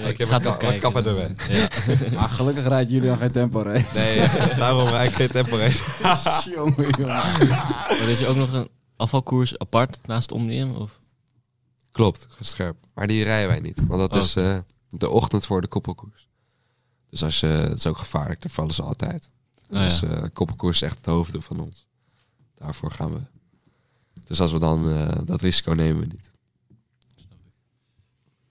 [0.02, 1.36] Ja, Ik heb ga een het kappen erbij.
[1.50, 1.68] Ja.
[2.20, 3.86] Maar gelukkig rijdt Julian geen tempo race.
[3.93, 5.84] Nee, daarom rijd ik geen tempo race.
[6.56, 7.08] jongen, jongen.
[7.08, 10.76] Maar er is ook nog een afvalkoers apart naast Omnium?
[10.76, 11.00] Of?
[11.91, 12.86] Klopt, gescherpt.
[12.93, 13.78] Maar die rijden wij niet.
[13.88, 14.58] Want dat Oh, is eh,
[14.89, 16.30] de ochtend voor de koppelkoers.
[17.10, 19.30] Dus als je, het is ook gevaarlijk, daar vallen ze altijd.
[19.70, 20.08] Oh, dus ja.
[20.08, 21.88] eh, koppelkoers is echt het hoofddoel van ons.
[22.56, 23.20] Daarvoor gaan we.
[24.24, 26.32] Dus als we dan eh, dat risico nemen we niet.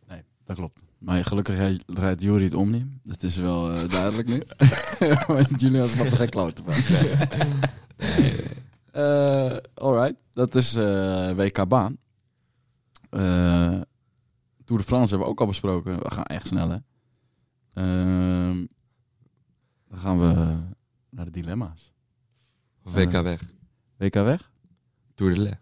[0.08, 0.82] Nee, dat klopt.
[0.98, 3.00] Maar gelukkig rij- rijdt Jury het Omnium.
[3.04, 4.42] Dat is wel eh, duidelijk nu.
[5.26, 6.74] Want Julian snapt er geen klote van.
[8.96, 11.96] Eh, alright, dat is eh, WK baan.
[13.10, 13.80] Eh
[14.64, 15.98] Tour de France hebben we ook al besproken.
[15.98, 16.78] We gaan echt snel, hè.
[17.74, 18.66] Ehm,
[19.88, 20.58] dan gaan we
[21.10, 21.92] naar de dilemma's.
[22.84, 23.42] Of WK weg.
[23.96, 24.50] WK weg?
[25.14, 25.56] Tour de Le.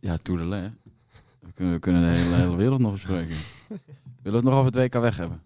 [0.00, 0.72] Ja, Tour de Le.
[1.40, 3.36] We kunnen, we kunnen de hele, hele wereld nog bespreken.
[3.68, 3.80] Willen
[4.22, 5.42] we het nog over het WK weg hebben?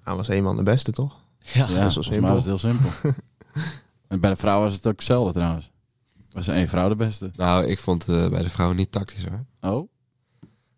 [0.00, 1.24] Hij was eenmaal de beste, toch?
[1.38, 1.68] Ja.
[1.68, 2.90] Ja, is wel volgens mij was het heel simpel.
[4.08, 5.70] en bij de vrouwen was het ook hetzelfde trouwens.
[6.30, 7.30] Was één vrouw de beste.
[7.36, 9.44] Nou, ik vond eh, bij de vrouwen niet tactisch hoor.
[9.60, 9.88] Oh?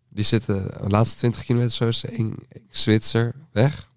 [0.09, 2.35] Die zitten de laatste 20 kilometer zo is één
[2.69, 3.89] Zwitser weg.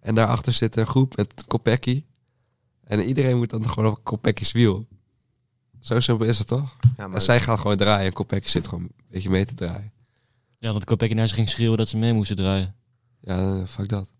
[0.00, 2.04] En daarachter zit een groep met Kopecky.
[2.84, 4.86] En iedereen moet dan gewoon op Kopecky's wiel.
[5.80, 6.76] Zo simpel is het toch?
[6.96, 9.92] Ja, En zij gaan gewoon draaien en Kopecky zit gewoon een beetje mee te draaien.
[10.58, 12.74] Ja, want Kopecky naar ze ging schreeuwen dat ze mee moesten draaien.
[13.20, 14.12] Ja, eh, fuck dat.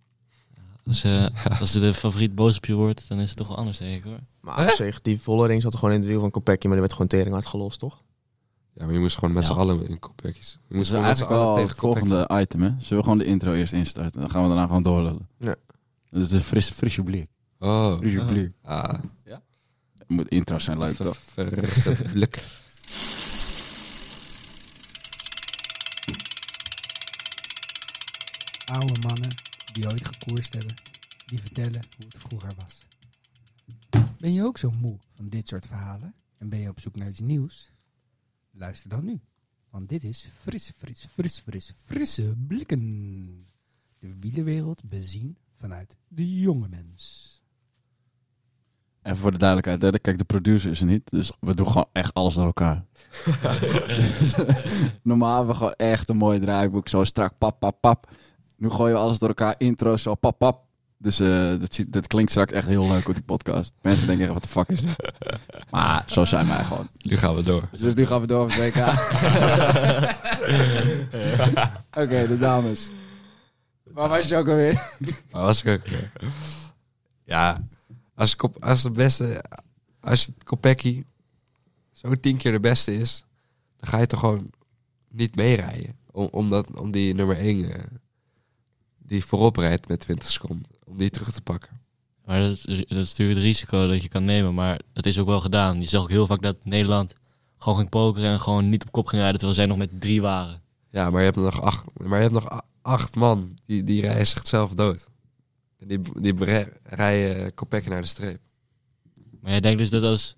[0.89, 1.27] Als, eh
[1.61, 4.05] als de favoriet boos op je wordt, dan is het toch wel anders, denk ik
[4.05, 4.19] hoor.
[4.41, 6.93] Maar op zich, die Vollering zat gewoon in het wiel van Kopecky, maar die werd
[6.93, 8.03] gewoon tering hard gelost, toch?
[8.75, 9.53] Ja, maar je moest gewoon met Ja.
[9.53, 10.59] z'n allen in Kopecky's.
[10.69, 12.69] Je moest z'n eigenlijk allen wel tegen het volgende item, hè?
[12.79, 14.21] Zullen we gewoon de intro eerst instarten?
[14.21, 15.29] Dan gaan we daarna gewoon doorlullen.
[15.39, 15.55] Ja.
[16.11, 17.29] Dat is een frisse, frisse blik.
[17.59, 17.97] Oh.
[17.99, 18.27] Frisse Ah.
[18.27, 18.53] blik.
[18.63, 18.95] Ah,
[20.07, 21.19] Moet intro's zijn leuk, toch?
[22.13, 22.43] blik.
[28.73, 29.35] Oude mannen
[29.75, 30.75] die ooit gekoerst hebben,
[31.27, 32.87] die vertellen hoe het vroeger was.
[34.19, 37.09] Ben je ook zo moe van dit soort verhalen en ben je op zoek naar
[37.09, 37.71] iets nieuws?
[38.51, 39.21] Luister dan nu,
[39.71, 43.47] want dit is fris, fris, fris, fris, frisse blikken.
[43.99, 47.33] De wielenwereld bezien vanuit de jonge mens.
[49.03, 50.01] Even voor de duidelijkheid, hè?
[50.01, 51.11] kijk, de producer is er niet.
[51.11, 52.85] Dus we doen gewoon echt alles door elkaar.
[55.03, 56.89] Normaal hebben we gewoon echt een mooi draaiboek.
[56.89, 58.11] Zo strak, pap, pap, pap.
[58.57, 59.55] Nu gooien we alles door elkaar.
[59.59, 60.63] Intro, zo, pap, pap.
[60.99, 61.29] Dus eh,
[61.61, 63.73] dat, ziet- dat klinkt straks echt heel leuk op die podcast.
[63.83, 64.97] Mensen denken echt, wat de fuck is dit?
[65.71, 66.89] Maar zo zijn wij gewoon.
[66.99, 67.69] Nu gaan we door.
[67.71, 68.77] Dus nu gaan we door het WK.
[72.03, 72.91] Oké, de dames.
[73.85, 74.91] Waar was je ook alweer?
[75.31, 76.13] Maar was ik ook weer.
[77.25, 77.67] Ja,
[78.15, 79.45] als, als de beste,
[80.01, 81.05] als het Kopecky
[81.93, 83.25] zo tien keer de beste is,
[83.77, 84.51] dan ga je toch gewoon
[85.09, 85.95] niet meerijden.
[86.11, 87.73] Om, omdat, om die nummer één.
[89.07, 90.67] Die voorop rijdt met 20 seconden.
[90.85, 91.81] Om die terug te pakken.
[92.25, 94.55] Maar dat is, dat is natuurlijk het risico dat je kan nemen.
[94.55, 95.81] Maar dat is ook wel gedaan.
[95.81, 97.15] Je zag ook heel vaak dat Nederland
[97.59, 99.39] gewoon ging pokeren en gewoon niet op kop ging rijden.
[99.39, 100.63] Terwijl zij nog met drie waren.
[100.91, 104.27] Ja, maar je hebt nog acht, maar je hebt nog acht man die, die rijden
[104.27, 105.09] zichzelf dood.
[105.79, 108.41] En Die, die rijden Kopecky naar de streep.
[109.41, 110.37] Maar jij denkt dus dat als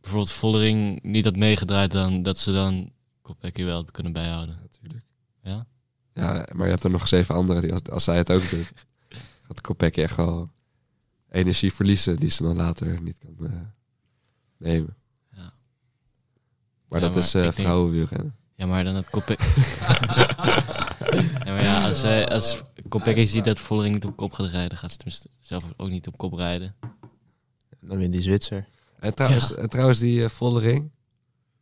[0.00, 2.92] bijvoorbeeld Vollering niet had meegedraaid, dan dat ze dan
[3.22, 4.58] Kopecky wel kunnen bijhouden.
[4.60, 5.04] Natuurlijk.
[5.42, 5.66] Ja?
[6.14, 8.72] Ja, maar je hebt er nog zeven anderen die als, als zij het ook doet,
[9.46, 10.50] gaat Kopecky echt wel
[11.30, 13.52] energie verliezen die ze dan later niet kan eh,
[14.56, 14.96] nemen.
[15.30, 15.52] Ja.
[16.88, 18.36] Maar Ja, dat maar is uh, denk- vrouwenwielrennen.
[18.56, 19.44] Ja, maar dan had Kopecky...
[21.44, 24.78] ja, maar ja, als, zij, als Kopecky ziet dat Vollering niet op kop gaat rijden,
[24.78, 26.74] gaat ze tenminste zelf ook niet op kop rijden.
[27.80, 28.66] Dan wint die Zwitser.
[28.98, 30.90] En trouwens, en trouwens die eh, volle ring,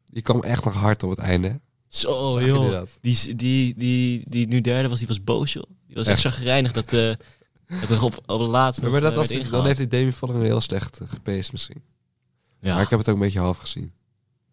[0.04, 1.60] die kwam echt nog hard op het einde.
[1.92, 2.82] Zo, joh.
[3.00, 5.64] Die, die, die, die nu derde was, die was boos, joh.
[5.86, 6.34] Die was echt Echt?
[6.34, 7.14] zagrijnig dat, eh
[7.80, 9.78] dat er op, op de laatste Ja, nog, maar dat eh, was, werd dan heeft
[9.78, 11.82] die Demi Vollering heel slecht uh, gepeest misschien.
[12.60, 13.92] Ja, Maar ik heb het ook een beetje half gezien.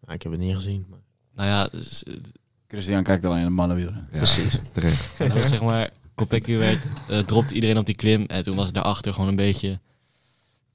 [0.00, 0.86] Nou, ik heb het niet gezien.
[0.88, 0.98] Maar...
[1.34, 2.14] nou ja, dus, eh,
[2.68, 4.08] Christian kijkt alleen naar mannenwielrennen.
[4.12, 4.58] Ja, Precies.
[4.72, 5.18] Terecht.
[5.18, 8.24] dat was zeg maar, Kopecky werd, eh dropte iedereen op die klim.
[8.24, 9.80] En toen was het daarachter gewoon een beetje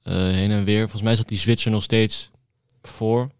[0.02, 0.80] eh, heen en weer.
[0.80, 2.30] Volgens mij zat die Zwitser nog steeds
[2.82, 3.30] voor.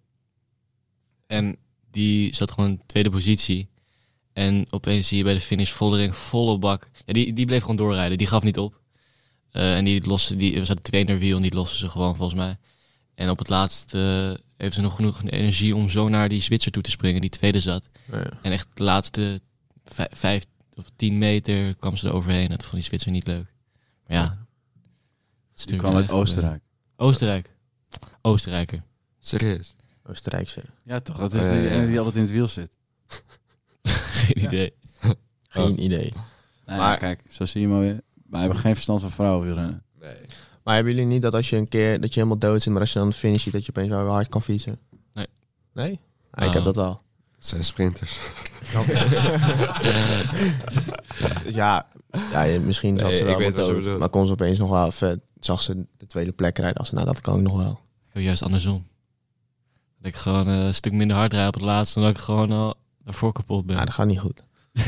[1.27, 1.57] En
[1.97, 3.68] die zat gewoon in tweede positie.
[4.32, 6.90] En opeens zie je bij de finish Vollering volle bak.
[7.05, 8.18] Ja, die, die bleef gewoon doorrijden.
[8.18, 8.80] Die gaf niet op.
[9.51, 12.16] Eh, en die loste, die, zat twee in haar wiel en die losten ze gewoon
[12.16, 12.57] volgens mij.
[13.14, 16.72] En op het laatst eh, heeft ze nog genoeg energie om zo naar die Zwitser
[16.72, 17.88] toe te springen, die tweede zat.
[18.12, 18.30] Ja.
[18.42, 19.40] En echt de laatste
[19.84, 20.44] vij- vijf
[20.74, 22.49] of tien meter kwam ze er overheen.
[22.49, 23.53] Dat vond die Zwitser niet leuk.
[24.07, 24.22] Maar ja.
[24.22, 24.30] het
[25.59, 26.62] is Die natuurlijk kwam uit echt, Oostenrijk.
[26.97, 27.55] eh, Oostenrijk.
[28.22, 28.82] Oostenrijker.
[29.20, 29.74] Serieus.
[30.09, 30.63] Oostenrijkse.
[30.85, 31.19] Ja, toch?
[31.19, 32.71] Dat is die ene die altijd in het wiel zit.
[33.83, 34.47] Geen Ja.
[34.49, 34.75] idee.
[35.49, 36.13] Geen idee.
[36.67, 38.01] Nou, Maar- ja, kijk, zo zie je maar weer.
[38.31, 39.83] Wij hebben geen verstand van vrouwenwielrennen.
[40.01, 40.17] Nee.
[40.65, 42.81] Maar hebben jullie niet dat als je een keer dat je helemaal dood zit, maar
[42.81, 44.79] als je dan de finish ziet, dat je opeens wel hard kan fietsen?
[45.15, 45.27] Nee.
[45.73, 46.01] Nee?
[46.31, 46.55] Ah, ik Ah.
[46.55, 47.03] heb dat wel.
[47.37, 48.19] Het zijn sprinters.
[51.53, 51.87] Ja,
[52.33, 53.99] ja misschien zat Nee, ze wel wat dood.
[53.99, 56.77] Maar kon ze opeens nog wel even, zag ze de tweede plek rijden.
[56.79, 57.71] Als ze, nou dat kan ik nog wel.
[58.09, 58.87] Ik heb juist andersom.
[60.07, 62.01] Dat ik gewoon eh, een stuk minder hard rijd op het laatste.
[62.01, 63.75] En dat ik gewoon al daarvoor kapot ben.
[63.75, 64.43] Nou, dat gaat niet goed.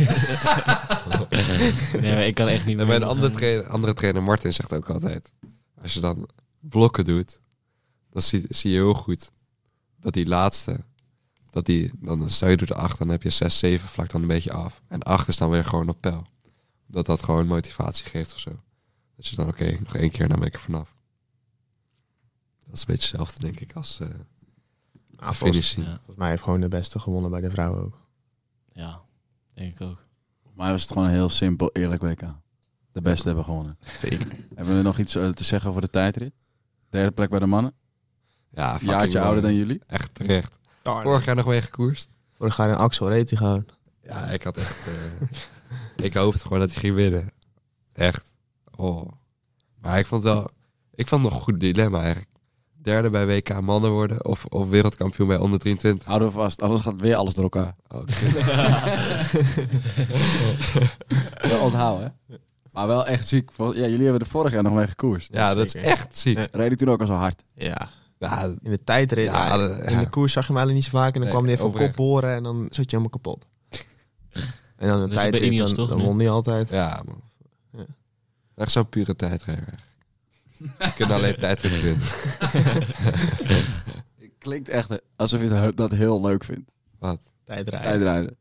[2.01, 2.87] nee, maar ik kan echt niet meer.
[2.87, 5.33] mijn andere trainer, andere trainer Martin zegt ook altijd...
[5.83, 6.29] Als je dan
[6.61, 7.41] blokken doet,
[8.13, 9.31] dan zie, zie je heel goed
[10.01, 10.81] dat die laatste...
[11.51, 14.21] Dat die, dan stel je door de acht, dan heb je 6, 7 vlak dan
[14.21, 14.83] een beetje af.
[14.89, 16.27] En 8 is dan weer gewoon op peil.
[16.87, 18.51] Dat dat gewoon motivatie geeft of zo.
[19.17, 20.95] Dat je dan, oké, nog één keer, dan ben ik er vanaf.
[22.65, 24.09] Dat is een beetje hetzelfde, denk ik, als eh
[25.19, 25.85] Ah, volgens, zien.
[25.85, 27.99] Ja, volgens mij heeft gewoon de beste gewonnen bij de vrouwen ook.
[28.73, 29.01] ja,
[29.55, 30.05] denk ik ook.
[30.43, 32.21] Voor mij was het gewoon een heel simpel, eerlijk WK.
[32.93, 33.79] De beste hebben gewonnen.
[34.55, 36.33] Hebben we nog iets eh, te zeggen over de tijdrit?
[36.91, 37.73] Derde plek bij de mannen.
[38.51, 39.25] Ja, Een fucking jaartje mooi.
[39.25, 39.81] ouder dan jullie.
[39.87, 40.59] Echt terecht.
[40.83, 42.09] Vorig jaar nog mee gekoerst.
[42.33, 43.67] Vorig jaar in Axel reed hij gewoon.
[44.03, 44.87] Ja, ik had echt...
[44.87, 45.29] eh,
[46.07, 47.33] ik hoopte gewoon dat hij ging winnen.
[47.93, 48.35] Echt.
[48.77, 49.13] Oh.
[49.81, 50.51] Maar ik vond het wel...
[50.95, 52.28] Ik vond het nog een goed dilemma eigenlijk.
[52.89, 56.07] Derde bij WK mannen worden of, of wereldkampioen bij onder 23.
[56.07, 57.75] Houden we vast, anders gaat weer alles door elkaar.
[57.89, 58.03] Oh,
[61.51, 62.35] Wel onthouden, hè?
[62.73, 63.51] Maar wel echt ziek.
[63.57, 65.29] Ja, jullie hebben er vorig jaar nog mee gekoerst.
[65.33, 65.91] ja, dat is zeker.
[65.91, 66.49] echt ziek.
[66.53, 67.43] Reed ik toen ook al zo hard.
[67.55, 67.89] Ja.
[68.19, 69.25] Ja, In de tijdrit.
[69.25, 69.55] Ja,
[69.87, 71.15] in de koers zag je hem eigenlijk niet zo vaak.
[71.15, 73.47] En dan Nee, kwam hij even op kop boren en dan zat je helemaal kapot.
[74.77, 76.69] En dan bij tijdrit, dan, dan won hij altijd.
[76.69, 77.21] ja man.
[77.73, 77.85] Ja.
[78.55, 79.75] Echt zo'n pure tijdrijder
[80.59, 82.07] Je kunt alleen tijdrit winnen.
[84.39, 86.71] Klinkt echt alsof je het- dat heel leuk vindt.
[86.99, 87.21] Wat?
[87.45, 87.89] Tijdrijden.
[87.91, 88.37] Tijdrijden.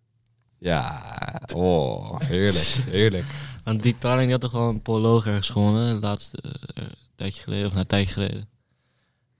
[0.57, 3.26] Ja, oh, heerlijk, heerlijk.
[3.63, 6.01] Want die Tarling die had toch gewoon een proloog ergens gewonnen.
[6.01, 6.41] De laatste
[6.74, 6.84] eh,
[7.15, 8.49] tijdje geleden, of nou, een tijdje geleden.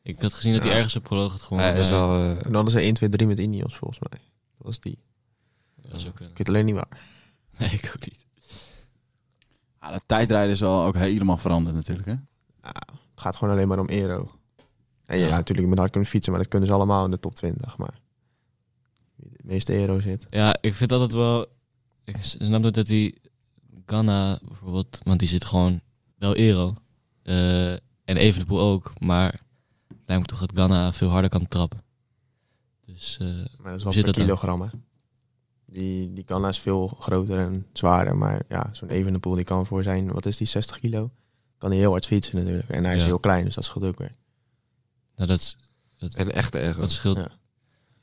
[0.04, 0.76] Ik had gezien dat hij Ja.
[0.76, 1.72] ergens een proloog had gewonnen.
[1.72, 2.20] Hij is bij- wel...
[2.20, 4.20] eh, En dan hadden ze 1, 2, 3 met Ineos volgens mij.
[4.58, 4.98] Dat was die.
[5.90, 6.32] Dat zou kunnen.
[6.32, 7.00] Ik weet alleen niet waar.
[7.58, 8.26] Nee, ik ook niet.
[9.82, 12.16] Ja, de tijdrijden is al ook helemaal veranderd natuurlijk, hè?
[13.18, 14.32] Het gaat gewoon alleen maar om aero.
[15.06, 15.30] En ja, Ja.
[15.32, 17.78] natuurlijk je moet hard kunnen fietsen, maar dat kunnen ze allemaal in de top 20.
[17.78, 18.00] Maar
[19.16, 20.26] wie de meeste aero zit.
[20.30, 21.46] Ja, ik vind altijd wel...
[22.04, 23.22] Ik snap ook dat die
[23.86, 25.00] Ghana bijvoorbeeld...
[25.04, 25.82] Want die zit gewoon
[26.18, 26.74] wel aero.
[27.24, 27.80] Eh, en
[28.18, 28.94] Evenepoel ook.
[29.00, 29.32] Maar
[29.88, 31.84] het lijkt me toch dat Ghana veel harder kan trappen.
[32.86, 34.26] Dus eh, Maar dat is wel zit per dat dan?
[34.26, 34.68] kilogram, hè.
[35.66, 38.16] Die, die Ghana is veel groter en zwaarder.
[38.18, 41.12] Maar ja, zo'n Evenepoel die kan voor zijn, wat is die, 60 kilo?
[41.58, 42.70] Kan hij heel hard fietsen natuurlijk.
[42.70, 43.08] En hij is Ja.
[43.08, 44.16] heel klein, dus dat scheelt ook weer.
[45.16, 45.58] nou, dat, is-
[46.16, 46.80] en echte ego.
[46.80, 47.18] dat scheelt...
[47.18, 47.28] Ja.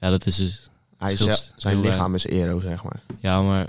[0.00, 0.10] Ja.
[0.10, 0.62] dat is dus...
[0.96, 3.02] Hij is, zijn lichaam is aero, zeg maar.
[3.20, 3.68] Ja, maar...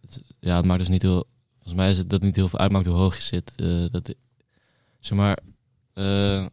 [0.00, 2.58] Het, ja, het maakt dus niet heel volgens mij is het dat niet heel veel
[2.58, 3.52] uitmaakt hoe hoog je zit.
[3.56, 4.14] Eh, dat,
[4.98, 5.38] zeg maar,
[5.94, 6.46] eh,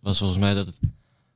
[0.00, 0.76] was volgens mij dat het,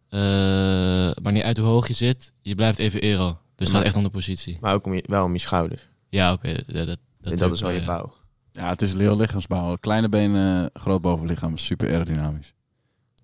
[0.09, 3.39] eh maar niet uit hoe hoog je zit, je blijft even aero.
[3.55, 4.59] Dus staat echt om de positie.
[4.61, 5.89] Maar ook om je, wel om je schouders.
[6.09, 6.53] Ja, oké.
[6.67, 8.15] dat, dat, Dat, dat is wel je bouw.
[8.57, 9.77] Ja, het is heel lichaamsbouw.
[9.77, 12.55] Kleine benen, groot bovenlichaam, super aerodynamisch.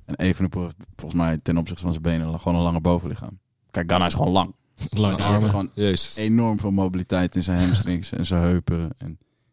[0.04, 3.38] En Evenepoel heeft volgens mij ten opzichte van zijn benen gewoon een langer bovenlichaam.
[3.70, 4.54] Kijk, Ganna is gewoon lang.
[4.90, 5.50] Lange Hij heeft armen.
[5.50, 6.16] gewoon Jezus.
[6.16, 8.90] enorm veel mobiliteit in zijn hamstrings en zijn heupen.
[8.98, 9.06] En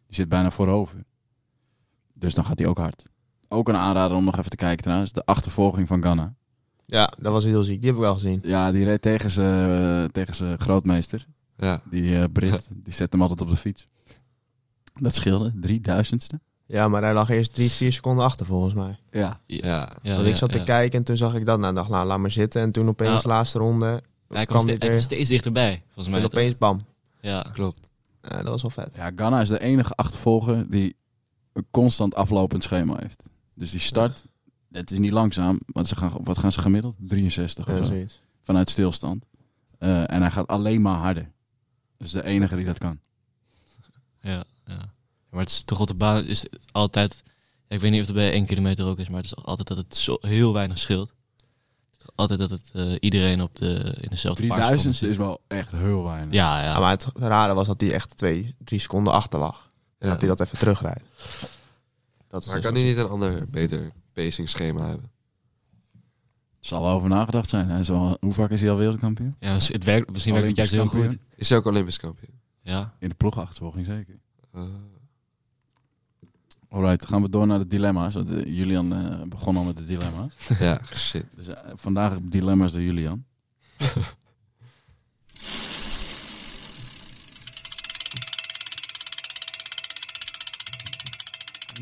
[0.06, 1.04] die zit bijna voorover.
[2.14, 3.02] Dus dan gaat hij ook hard.
[3.48, 5.12] Ook een aanrader om nog even te kijken trouwens.
[5.12, 6.34] De achtervolging van Ganna.
[6.84, 7.78] Ja, dat was heel ziek.
[7.80, 8.40] Die heb ik wel gezien.
[8.42, 11.26] Ja, die reed tegen zijn tegen zijn grootmeester.
[11.56, 11.80] Ja.
[11.90, 12.68] Die eh, Brit.
[12.72, 13.86] Die zet hem altijd op de fiets.
[14.98, 15.52] Dat scheelde.
[15.60, 16.40] Drie duizendste.
[16.66, 18.98] Ja, maar hij lag eerst drie, vier seconden achter volgens mij.
[19.10, 19.40] Ja.
[19.46, 19.88] Ja.
[20.02, 20.64] Ja, Want ik ja, zat te ja.
[20.64, 21.58] kijken en toen zag ik dat.
[21.58, 22.62] Nou, dacht, nou, laat maar zitten.
[22.62, 24.02] En toen opeens Nou, de laatste ronde.
[24.28, 25.00] Hij kwam, hij weer.
[25.00, 26.20] steeds dichterbij, volgens En mij.
[26.20, 26.30] toch?
[26.30, 26.80] opeens bam.
[27.20, 27.42] Ja.
[27.52, 27.88] Klopt.
[28.22, 28.94] Ja, dat was wel vet.
[28.94, 30.96] Ja, Ganna is de enige achtervolger die
[31.52, 33.22] een constant aflopend schema heeft.
[33.54, 34.24] Dus die start,
[34.72, 36.96] het is niet langzaam, want ze gaan, wat gaan ze gemiddeld?
[36.98, 38.20] 63 of Ja, zo, zoiets.
[38.42, 39.24] vanuit stilstand.
[39.78, 41.30] Eh, en hij gaat alleen maar harder.
[41.96, 42.98] Dat is de enige die dat kan.
[44.20, 44.92] Ja, ja.
[45.30, 47.22] Maar het is toch op de baan is altijd.
[47.68, 49.68] ja, ik weet niet of het bij 1 kilometer ook is, maar het is altijd
[49.68, 51.08] dat het zo heel weinig scheelt.
[51.92, 55.24] Het is Altijd dat het eh, iedereen op de, in dezelfde paar 3000 seconden is
[55.26, 56.34] wel echt heel weinig.
[56.34, 56.64] Ja, ja.
[56.64, 59.70] Ja, maar het rare was dat hij echt twee, drie seconden achter lag.
[59.98, 60.12] En Ja.
[60.12, 61.02] dat hij dat even terugrijdt.
[62.28, 65.10] Dat Maar dus kan hij niet een ander, beter pacing schema hebben?
[66.60, 67.68] Zal wel over nagedacht zijn.
[67.68, 69.36] Hij is al, hoe vaak is hij al wereldkampioen?
[69.38, 71.16] ja het werkt, misschien werkt het juist heel goed.
[71.36, 72.40] Is hij ook Olympisch kampioen?
[72.62, 72.94] Ja.
[72.98, 74.18] In de ploegachtervolging zeker.
[74.52, 74.64] Eh,
[76.68, 78.14] Alright, gaan we door naar de dilemma's.
[78.14, 80.48] Want, eh, Julian eh, begon al met de dilemma's.
[80.58, 81.26] ja, shit.
[81.36, 83.24] Dus vandaag dilemma's door Julian.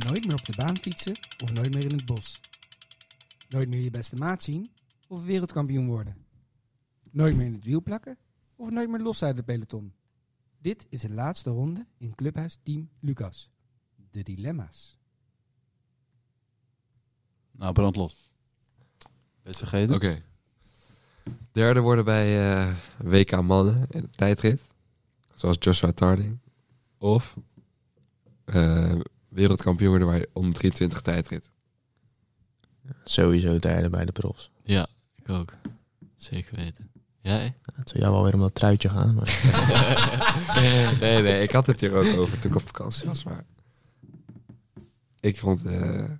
[0.06, 2.40] Nooit meer op de baan fietsen of nooit meer in het bos.
[3.48, 4.70] Nooit meer je beste maat zien
[5.08, 6.16] of wereldkampioen worden.
[7.10, 8.18] Nooit meer in het wiel plakken
[8.56, 9.92] of nooit meer los uit het peloton.
[10.58, 13.50] Dit is de laatste ronde in Clubhuis Team Lucas.
[14.10, 14.98] De dilemma's.
[17.50, 18.30] Nou, brandlos.
[18.98, 19.08] Ben
[19.42, 19.94] je het vergeten?
[19.94, 20.22] Oké.
[21.52, 24.60] Derde worden bij eh, WK mannen in de tijdrit.
[25.34, 26.38] Zoals Joshua Tarding.
[26.98, 27.36] Of
[28.44, 28.94] eh,
[29.28, 31.50] wereldkampioen worden bij om 23 tijdrit.
[33.04, 34.50] Sowieso derde bij de profs.
[34.64, 35.52] ja, ik ook.
[36.16, 36.90] Zeker weten.
[37.26, 37.54] Jij?
[37.74, 39.14] Het zou jou wel weer om dat truitje gaan.
[39.14, 39.40] Maar...
[41.00, 43.24] nee, nee, ik had het hier ook over toen ik op vakantie was.
[43.24, 43.44] Maar
[45.20, 45.64] ik vond...
[45.64, 46.10] eh,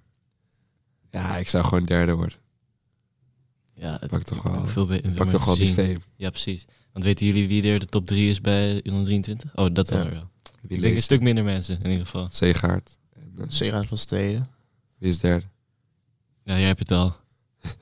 [1.10, 2.38] ja, ik zou gewoon derde worden.
[3.74, 5.98] Ja, het Pak toch wel, veel be- pak meer toch wel die fame.
[6.16, 6.64] Ja, precies.
[6.92, 9.56] Want weten jullie wie er de top 3 is bij 123?
[9.56, 10.10] Oh, dat dan Ja.
[10.10, 10.30] wel.
[10.42, 12.28] Wie Ik denk leest een stuk minder mensen in ieder geval.
[12.32, 12.98] Zeegaard.
[13.12, 14.46] En, eh, was tweede.
[14.98, 15.46] wie is derde?
[16.44, 17.16] Ja, jij hebt het al.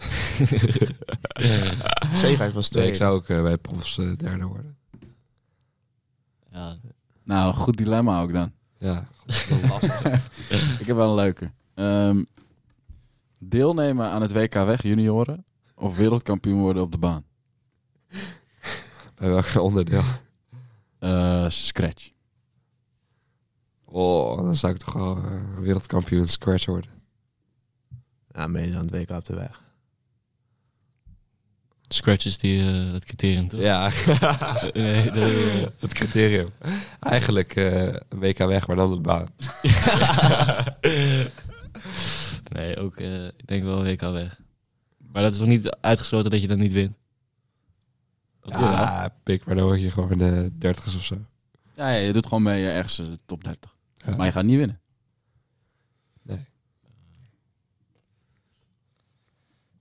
[2.15, 2.89] Sega's was Nee, tweede.
[2.89, 4.77] ik zou ook eh, bij profs eh, derde worden.
[6.51, 6.77] Ja,
[7.23, 8.53] Nou, een goed dilemma ook dan.
[8.79, 9.09] Ja,
[10.81, 11.53] Ik heb wel een leuke.
[11.75, 12.25] Ehm,
[13.39, 17.25] deelnemen aan het WK weg junioren of wereldkampioen worden op de baan?
[19.15, 20.03] bij welk onderdeel?
[20.99, 22.09] Eh, scratch.
[23.85, 25.23] Oh, dan zou ik toch wel
[25.61, 26.91] wereldkampioen scratch worden.
[28.33, 29.63] Ja, mede aan het WK op de weg.
[31.95, 33.61] Scratch is die, eh, dat criterium, toch?
[33.61, 33.91] Ja,
[34.73, 36.49] Nee, de, het criterium.
[37.01, 39.29] Eigenlijk eh, een WK weg, maar dan op de baan.
[42.57, 44.41] nee, ook, eh, ik denk wel WK weg.
[45.13, 46.95] Maar dat is nog niet uitgesloten dat je dat niet wint.
[48.41, 48.61] Dat.
[48.61, 51.17] Ja, pik, maar dan word je gewoon eh dertigers of zo.
[51.75, 53.77] Ja, ja, je doet gewoon mee ergens eh, top 30.
[53.95, 54.17] Ja.
[54.17, 54.81] Maar je gaat niet winnen.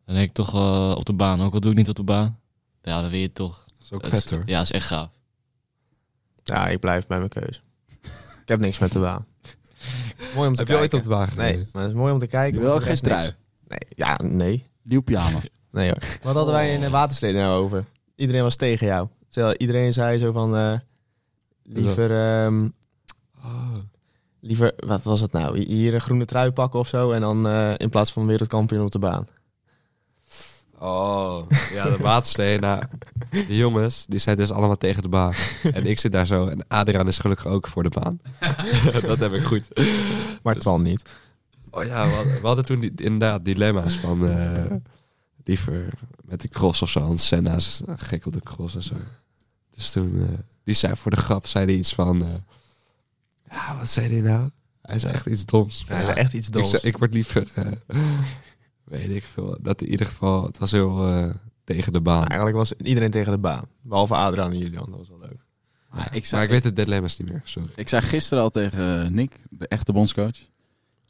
[0.05, 1.41] Dan denk ik toch wel op de baan.
[1.41, 2.39] Ook al doe ik niet op de baan.
[2.81, 3.63] Ja, dan win je toch.
[3.65, 4.43] Dat is ook vet hoor.
[4.45, 5.09] Ja, is echt gaaf.
[6.43, 7.61] Ja, ik blijf bij mijn keus.
[8.41, 9.25] ik heb niks met de baan.
[10.35, 10.97] mooi om te Heb je ooit kijken.
[10.97, 11.55] op de baan gereden?
[11.59, 12.59] Nee, maar het is mooi om te kijken.
[12.59, 13.31] Je wil geen trui.
[13.67, 14.67] Nee, ja, nee.
[14.81, 15.39] Nieuw pyjama.
[15.71, 15.97] Nee hoor.
[16.23, 17.85] Wat hadden wij in de watersleden nou over?
[18.15, 19.07] Iedereen was tegen jou.
[19.57, 20.55] Iedereen zei zo van...
[20.55, 20.79] eh,
[21.63, 22.11] liever...
[22.11, 22.69] ehm,
[23.45, 23.73] Oh.
[24.39, 25.59] liever, wat was het nou?
[25.59, 27.11] Hier een groene trui pakken of zo.
[27.11, 29.27] En dan eh, in plaats van wereldkampioen op de baan.
[30.83, 32.59] Oh, ja, de waterslee.
[32.59, 32.83] Nou,
[33.29, 35.33] die jongens, die zijn dus allemaal tegen de baan.
[35.73, 36.47] En ik zit daar zo.
[36.47, 38.19] En Adriaan is gelukkig ook voor de baan.
[39.07, 39.67] dat heb ik goed.
[40.43, 41.01] Maar Twan niet.
[41.69, 44.27] Oh ja, we hadden, we hadden toen die, inderdaad dilemma's van...
[44.27, 44.71] eh,
[45.43, 45.89] liever
[46.23, 46.99] met de cross of zo.
[47.07, 48.95] Want Senna is gek op de cross en zo.
[49.75, 50.19] Dus toen...
[50.21, 52.21] eh, die zei voor de grap, zei hij iets van...
[52.23, 52.29] eh,
[53.51, 54.49] Ja, wat zei hij nou?
[54.81, 55.85] Hij zei echt iets doms.
[55.87, 56.69] Ja, echt iets ik, doms.
[56.69, 57.47] zei- ik word liever...
[58.83, 59.57] weet ik veel.
[59.61, 60.43] Dat in ieder geval...
[60.43, 61.29] Het was heel eh,
[61.63, 62.25] tegen de baan.
[62.27, 63.65] Eigenlijk was iedereen tegen de baan.
[63.81, 65.45] Behalve Adriaan en Julian, dat was wel leuk.
[65.95, 67.41] Ja, ik, maar ik weet het dilemma's niet meer.
[67.43, 67.69] Sorry.
[67.75, 70.37] ik zei gisteren al tegen eh, Nick, de echte bondscoach.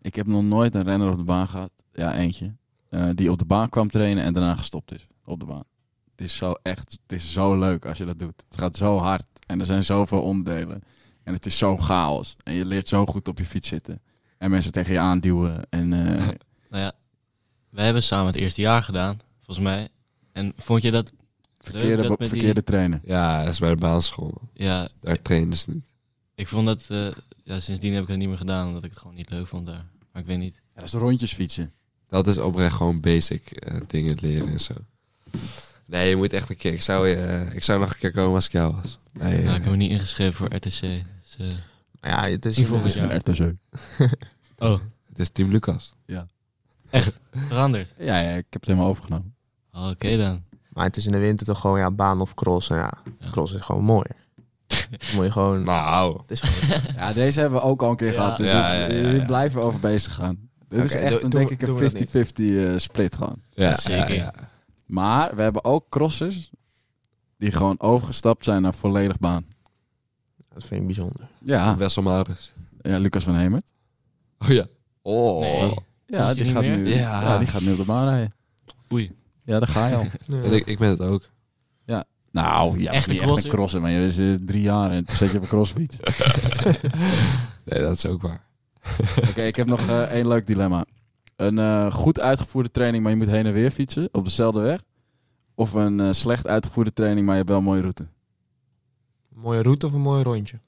[0.02, 1.72] Ik heb nog nooit een renner op de baan gehad.
[1.94, 2.56] Ja, eentje.
[2.90, 5.64] eh, die op de baan kwam trainen en daarna gestopt is op de baan.
[6.12, 8.44] Het is zo echt, het is zo leuk als je dat doet.
[8.50, 10.82] Het gaat zo hard en er zijn zoveel onderdelen.
[11.24, 12.36] En het is zo chaos.
[12.44, 14.02] En je leert zo goed op je fiets zitten.
[14.38, 15.68] En mensen tegen je aanduwen.
[15.70, 16.28] En eh,
[16.70, 16.92] Nou ja,
[17.74, 19.88] wij hebben samen het eerste jaar gedaan, volgens mij.
[20.32, 21.12] En vond je dat...
[21.60, 23.02] verkeerde, dat die- verkeerde trainen.
[23.06, 24.42] Ja, dat is bij de baanschool.
[24.54, 25.86] Ja, Daar trainen ze niet.
[26.36, 26.84] ik vond dat...
[26.88, 27.12] eh,
[27.44, 29.66] ja, sindsdien heb ik het niet meer gedaan, omdat ik het gewoon niet leuk vond
[29.66, 29.86] daar.
[30.12, 30.54] Maar ik weet niet.
[30.54, 31.74] Ja, dat is rondjes fietsen.
[32.08, 34.74] Dat is oprecht gewoon basic eh, dingen leren en zo.
[35.86, 36.74] Nee, je moet echt een keer...
[36.74, 39.00] Ik zou, eh, ik zou nog een keer komen als ik jou was.
[39.12, 40.80] Nee, Ja, eh, ik heb me niet ingeschreven voor RTC.
[41.38, 41.52] Dus,
[42.00, 43.16] Maar ja, het is volgend Ja, jaar.
[43.16, 43.54] RTC.
[44.58, 45.94] oh, het is Team Lucas.
[47.32, 47.94] Veranderd.
[47.98, 49.36] Ja, ja, ik heb het helemaal overgenomen.
[49.72, 50.44] Oh, Oké dan.
[50.70, 52.70] Maar het is in de winter toch gewoon ja, baan of cross.
[52.70, 53.30] En ja, Ja.
[53.30, 54.06] cross is gewoon mooi.
[54.90, 55.64] Dan moet je gewoon...
[55.64, 56.82] Nou, Het is gewoon...
[56.96, 58.14] Ja, deze hebben we ook al een keer Ja.
[58.14, 58.38] gehad.
[58.38, 59.26] Dus Ja, we- ja, ja, we ja.
[59.26, 60.50] blijven over bezig gaan.
[60.70, 63.36] Dit is echt, een, denk ik, een 50-50 eh, split gewoon.
[63.50, 64.14] ja, Zeker.
[64.16, 64.34] ja, ja.
[64.86, 66.52] Maar we hebben ook crossers
[67.38, 69.46] die gewoon overgestapt zijn naar volledig baan.
[70.54, 71.28] Dat vind ik bijzonder.
[71.40, 72.54] Ja, Wessel Maurits.
[72.82, 73.72] ja Lucas van Hemert.
[74.40, 74.66] Oh ja.
[75.02, 75.40] Oh.
[75.40, 75.74] Nee.
[76.18, 76.78] Ja, die gaat, meer?
[76.78, 77.22] nu, Ja.
[77.22, 77.38] ja.
[77.38, 78.34] die gaat nu op de baan rijden.
[78.94, 79.12] Oei.
[79.44, 80.06] Ja, daar ga je al.
[80.44, 81.32] En ik, ik ben het ook.
[82.32, 83.50] nou, ja, Echt echt een crosser?
[83.50, 85.98] een crosser, maar je is eh, drie jaar en toen zet je op een crossfiets.
[87.66, 88.46] Nee, dat is ook waar.
[89.30, 90.86] Oké, ik heb nog eh, één leuk dilemma.
[91.36, 94.84] Een eh, goed uitgevoerde training, maar je moet heen en weer fietsen op dezelfde weg.
[95.56, 98.04] Of een eh, slecht uitgevoerde training, maar je hebt wel een mooie route.
[99.36, 100.60] Een mooie route of een mooi rondje?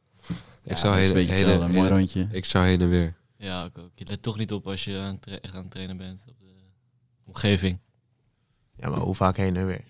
[0.64, 2.28] Ik zou heen, een heen, een mooi rondje.
[2.32, 3.14] ik zou heen en weer.
[3.38, 3.92] Ja, ik ook.
[3.96, 6.54] Je let toch niet op als je aan, echt aan het trainen bent op de
[7.26, 7.80] omgeving.
[8.78, 9.84] Ja, maar hoe vaak heen en weer?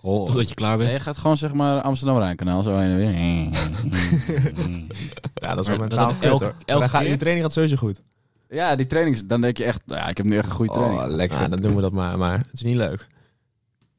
[0.00, 0.26] Oh.
[0.26, 0.98] Totdat je klaar Nee, bent.
[0.98, 3.12] je gaat gewoon zeg maar Amsterdam-Rijnkanaal zo heen en weer.
[5.34, 7.08] Ja, dat is wel mentaal dat kut elk- elke Dan gaat, keer?
[7.08, 8.02] die training gaat sowieso goed.
[8.48, 10.72] ja, die training, dan denk je echt, nou ja, ik heb nu echt een goede
[10.72, 11.00] training.
[11.02, 11.38] Oh, lekker.
[11.40, 12.18] Ja, dan doen we dat maar.
[12.18, 13.06] Maar het is niet leuk.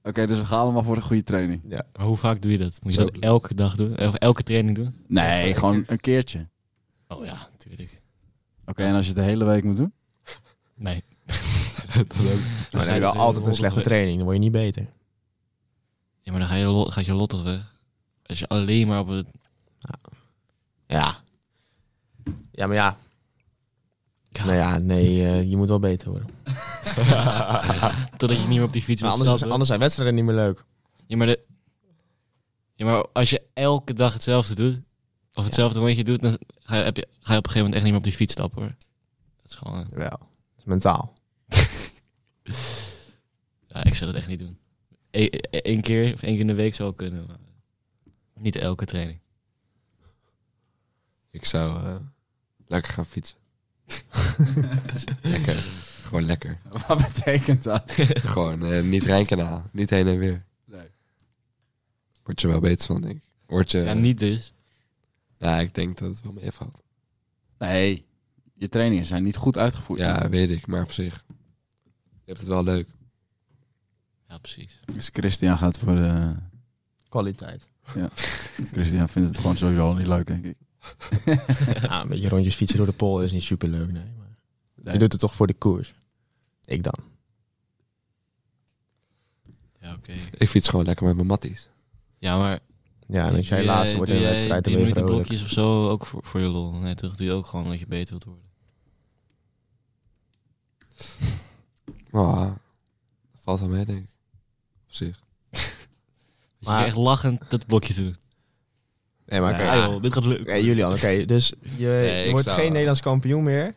[0.03, 1.61] Oké, dus we gaan allemaal voor een goede training.
[1.63, 2.79] Maar hoe vaak doe je dat?
[2.83, 3.97] Moet je dat elke dag doen?
[3.99, 4.95] Of elke training doen?
[5.07, 6.47] Nee, gewoon een keertje.
[7.07, 8.01] Oh ja, natuurlijk.
[8.69, 9.93] Oké, en als je het de hele week moet doen?
[10.75, 11.03] Nee.
[11.93, 12.39] dat ook.
[12.71, 14.15] Maar dan heb je wel altijd een slechte training.
[14.15, 14.87] Dan word je niet beter.
[16.19, 17.75] Ja, maar dan ga je, lo- gaat je lot toch weg?
[18.25, 19.27] Als je alleen maar op het...
[20.87, 21.21] Ja.
[22.51, 22.97] Ja, maar ja.
[24.29, 24.45] Ja.
[24.45, 26.29] Nou ja, nee, eh, je moet wel beter worden.
[28.17, 29.51] Totdat je niet meer op die fiets Maar wilt anders, stappen.
[29.51, 30.65] anders zijn wedstrijden niet meer leuk.
[31.07, 31.39] Ja, maar, de...
[32.75, 34.79] ja, maar als je elke dag hetzelfde doet,
[35.37, 37.73] of hetzelfde rondje doet, dan ga je, heb je, ga je op een gegeven moment
[37.73, 38.75] echt niet meer op die fiets stappen hoor.
[39.41, 39.83] Dat is gewoon...
[39.91, 40.09] eh, Wel.
[40.09, 41.13] Dat is mentaal.
[43.67, 44.57] Ja, ik zou dat echt niet doen.
[45.51, 47.37] Eén keer of één keer in de week zou kunnen, maar
[48.39, 49.19] niet elke training.
[51.31, 51.95] Ik zou eh,
[52.67, 53.37] lekker gaan fietsen.
[55.21, 55.61] lekker.
[56.03, 56.59] Gewoon lekker.
[56.87, 57.83] Wat betekent dat?
[58.07, 59.63] Gewoon eh, niet Rijnkanaal.
[59.71, 60.45] Niet heen en weer.
[60.65, 60.87] Nee.
[62.23, 63.23] Word je wel beter van, denk ik.
[63.45, 63.77] Word je...
[63.77, 64.53] Ja, niet dus.
[65.37, 66.83] Ja, ik denk dat het wel meevalt.
[67.57, 68.05] Nee,
[68.53, 69.99] je trainingen zijn niet goed uitgevoerd.
[69.99, 70.67] Ja, weet ik.
[70.67, 71.23] Maar op zich.
[72.09, 72.87] Je hebt het wel leuk.
[74.27, 74.79] Ja, precies.
[74.93, 76.35] Dus Christian gaat voor de...
[77.09, 77.69] Kwaliteit.
[78.71, 80.57] Christian vindt het gewoon sowieso al niet leuk, denk ik.
[81.81, 83.91] Ja, een beetje rondjes fietsen door de pol is niet super leuk.
[83.91, 84.27] Nee, maar
[84.87, 84.93] Nee.
[84.93, 85.93] Je doet het toch voor de koers.
[86.65, 86.99] Ik dan.
[89.79, 90.13] Ja, oké.
[90.37, 91.69] Ik fiets gewoon lekker met mijn matties.
[92.17, 92.59] Ja, maar...
[93.07, 95.03] Ja, en als jij laatste wordt in een jij wedstrijd, dan drie ben je minuten
[95.13, 95.27] vrolijk.
[95.27, 96.71] blokjes of zo ook voor, voor je lol?
[96.71, 98.45] Nee, toch doe je ook gewoon omdat je beter wilt worden.
[102.11, 102.41] Oh,
[103.33, 104.09] dat valt wel mee, denk ik.
[104.87, 105.19] Op zich.
[106.59, 108.15] Dus je Maar- echt lachend dat blokje te doen.
[109.25, 109.61] Nee, maar oké.
[109.63, 110.41] Ja, dit gaat leuk.
[110.41, 111.25] Oké, Julian, oké.
[111.25, 113.75] Dus je, wordt geen Nederlands kampioen meer.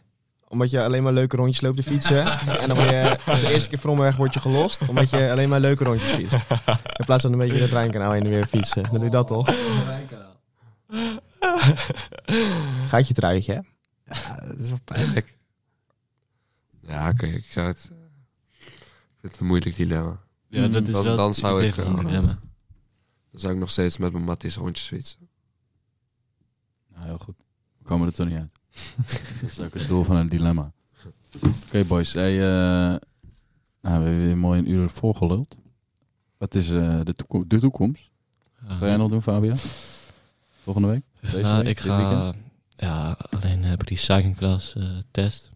[0.50, 2.24] Omdat je alleen maar leuke rondjes loopt te fietsen.
[2.60, 4.88] en dan word je de eerste keer Vromweg word je gelost.
[4.88, 6.34] Omdat je alleen maar leuke rondjes fietst.
[6.96, 8.82] In plaats van een beetje het Rijnkanaal heen en weer fietsen.
[8.82, 9.48] Dan doe je dat toch?
[12.86, 13.60] Gaat je truitje, hè?
[14.14, 15.38] Ja, dat is wel pijnlijk.
[16.80, 17.26] Ja, oké.
[17.26, 17.90] ik zou het...
[18.58, 20.20] Ik vind het een moeilijk dilemma.
[20.48, 22.38] Ja, dat is Dan- wel dan zou ik, eh, dilemma.
[23.30, 25.28] Dan zou ik nog steeds met mijn matties rondjes fietsen.
[26.94, 27.36] Nou, heel goed.
[27.78, 28.59] We komen er toch niet uit.
[29.40, 30.72] dat is ook het doel van een dilemma.
[31.66, 32.12] Oké, boys.
[32.12, 32.46] Hey, eh,
[32.88, 33.00] nou,
[33.80, 35.58] we hebben weer mooi een uur volgeluld.
[36.36, 38.10] Wat is eh, de, toeko- de toekomst?
[38.66, 39.54] Ga jij nog doen, Fabio?
[40.62, 41.02] Volgende week?
[41.20, 41.66] Deze Nou, week?
[41.68, 41.96] ik ga...
[41.96, 42.44] weekend?
[42.76, 45.50] Ja, alleen heb ik die cycling class eh, test.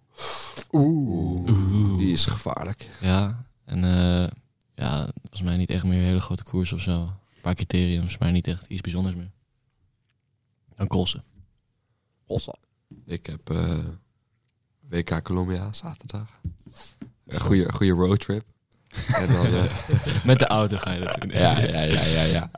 [0.72, 2.90] Oeh, die is gevaarlijk.
[3.00, 4.26] Ja, en eh,
[4.72, 7.00] ja, volgens mij niet echt meer een hele grote koers of zo.
[7.02, 9.30] Een paar criteriums, volgens mij niet echt iets bijzonders meer.
[10.76, 11.24] Dan crossen.
[13.05, 13.78] Ik heb eh,
[14.88, 16.40] WK Colombia zaterdag.
[17.26, 18.44] Een goede, goede roadtrip.
[19.20, 19.64] En dan, eh,
[20.24, 21.30] Met de auto ga je dat doen.
[21.30, 22.50] ja, ja, ja, ja, ja.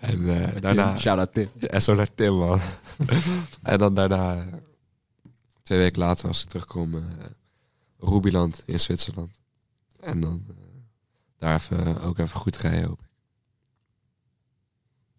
[0.00, 0.98] En eh, daarna...
[0.98, 1.50] Shout-out Tim.
[1.58, 2.60] Ja, zo naar Tim, man.
[3.62, 4.46] en dan daarna,
[5.62, 7.02] twee weken later, als ik terugkom, eh
[7.98, 9.42] Rubiland in Zwitserland.
[10.00, 10.46] En dan
[11.38, 13.08] daar even, ook even goed rijden, hoop ik.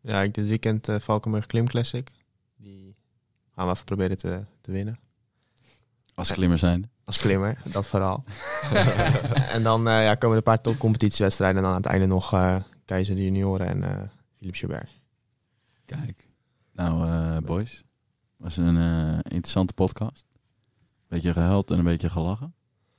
[0.01, 2.11] Ja, ik dit weekend eh Valkenburg Klim Classic.
[3.58, 4.99] Gaan we even proberen te, te winnen.
[6.16, 6.89] Als klimmer zijn.
[7.05, 8.24] Als klimmer, dat vooral.
[9.55, 11.58] en dan eh, ja, komen er een paar topcompetitiewedstrijden.
[11.58, 12.55] En dan aan het einde nog eh,
[12.86, 14.89] Keizer de Junioren en eh Philippe Joubert.
[15.86, 16.28] Kijk.
[16.74, 17.84] Nou, eh, boys.
[18.38, 20.26] was een eh, interessante podcast.
[21.08, 22.53] Beetje gehuild en een beetje gelachen.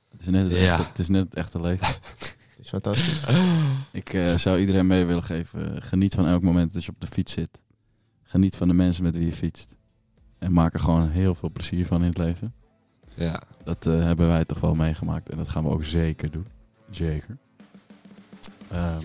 [0.09, 0.73] Het is net het, Ja.
[0.73, 1.87] echte, het, is net het echte leven.
[2.59, 3.23] Het is fantastisch.
[3.91, 5.81] Ik eh, zou iedereen mee willen geven.
[5.81, 7.59] geniet van elk moment dat je op de fiets zit.
[8.23, 9.75] Geniet van de mensen met wie je fietst.
[10.39, 12.53] En maak er gewoon heel veel plezier van in het leven.
[13.13, 15.29] Ja, Dat eh, hebben wij toch wel meegemaakt.
[15.29, 16.47] En dat gaan we ook zeker doen.
[16.89, 17.37] Zeker.
[18.71, 19.03] Ehm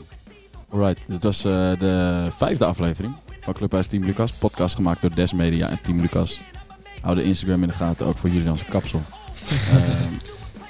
[0.74, 4.32] alright, dit was eh, de vijfde aflevering van Clubhuis Team Lucas.
[4.32, 6.42] Podcast gemaakt door Des Media en Team Lucas.
[7.00, 9.02] Hou de Instagram in de gaten, ook voor jullie als kapsel.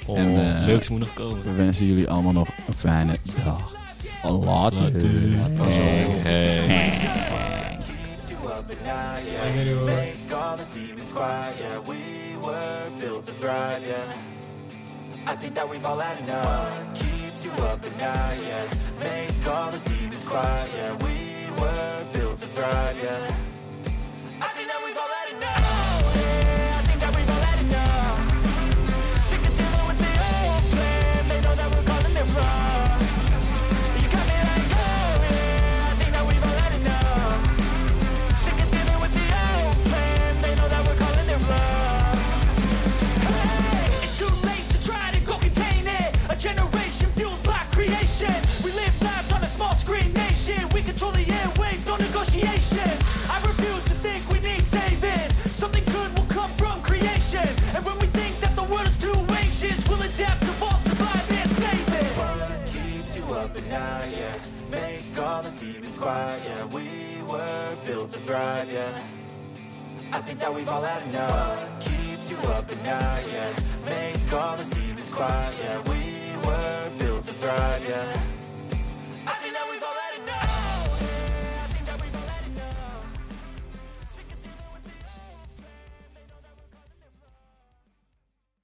[0.07, 1.43] Ehm, en, eh, Leuk is moet nog komen.
[1.43, 3.75] we wensen jullie allemaal nog een fijne dag.
[4.23, 4.91] Later.
[9.23, 11.79] Make all the demons quiet, yeah.
[11.79, 14.13] We were built to thrive, yeah.
[15.25, 16.45] I think that we've all had enough.
[16.45, 18.67] What keeps you up at night, yeah.
[18.99, 20.93] Make all the demons quiet, yeah.
[20.97, 23.44] We were built to thrive, yeah.
[65.97, 66.65] quiet yeah.
[66.65, 69.01] We were built to thrive, yeah.
[70.11, 71.79] I think that we've all had enough.
[71.79, 73.51] Keeps you up at night, yeah.
[73.85, 75.81] Make all the demons quiet, yeah.
[75.89, 78.34] We were built to thrive, yeah.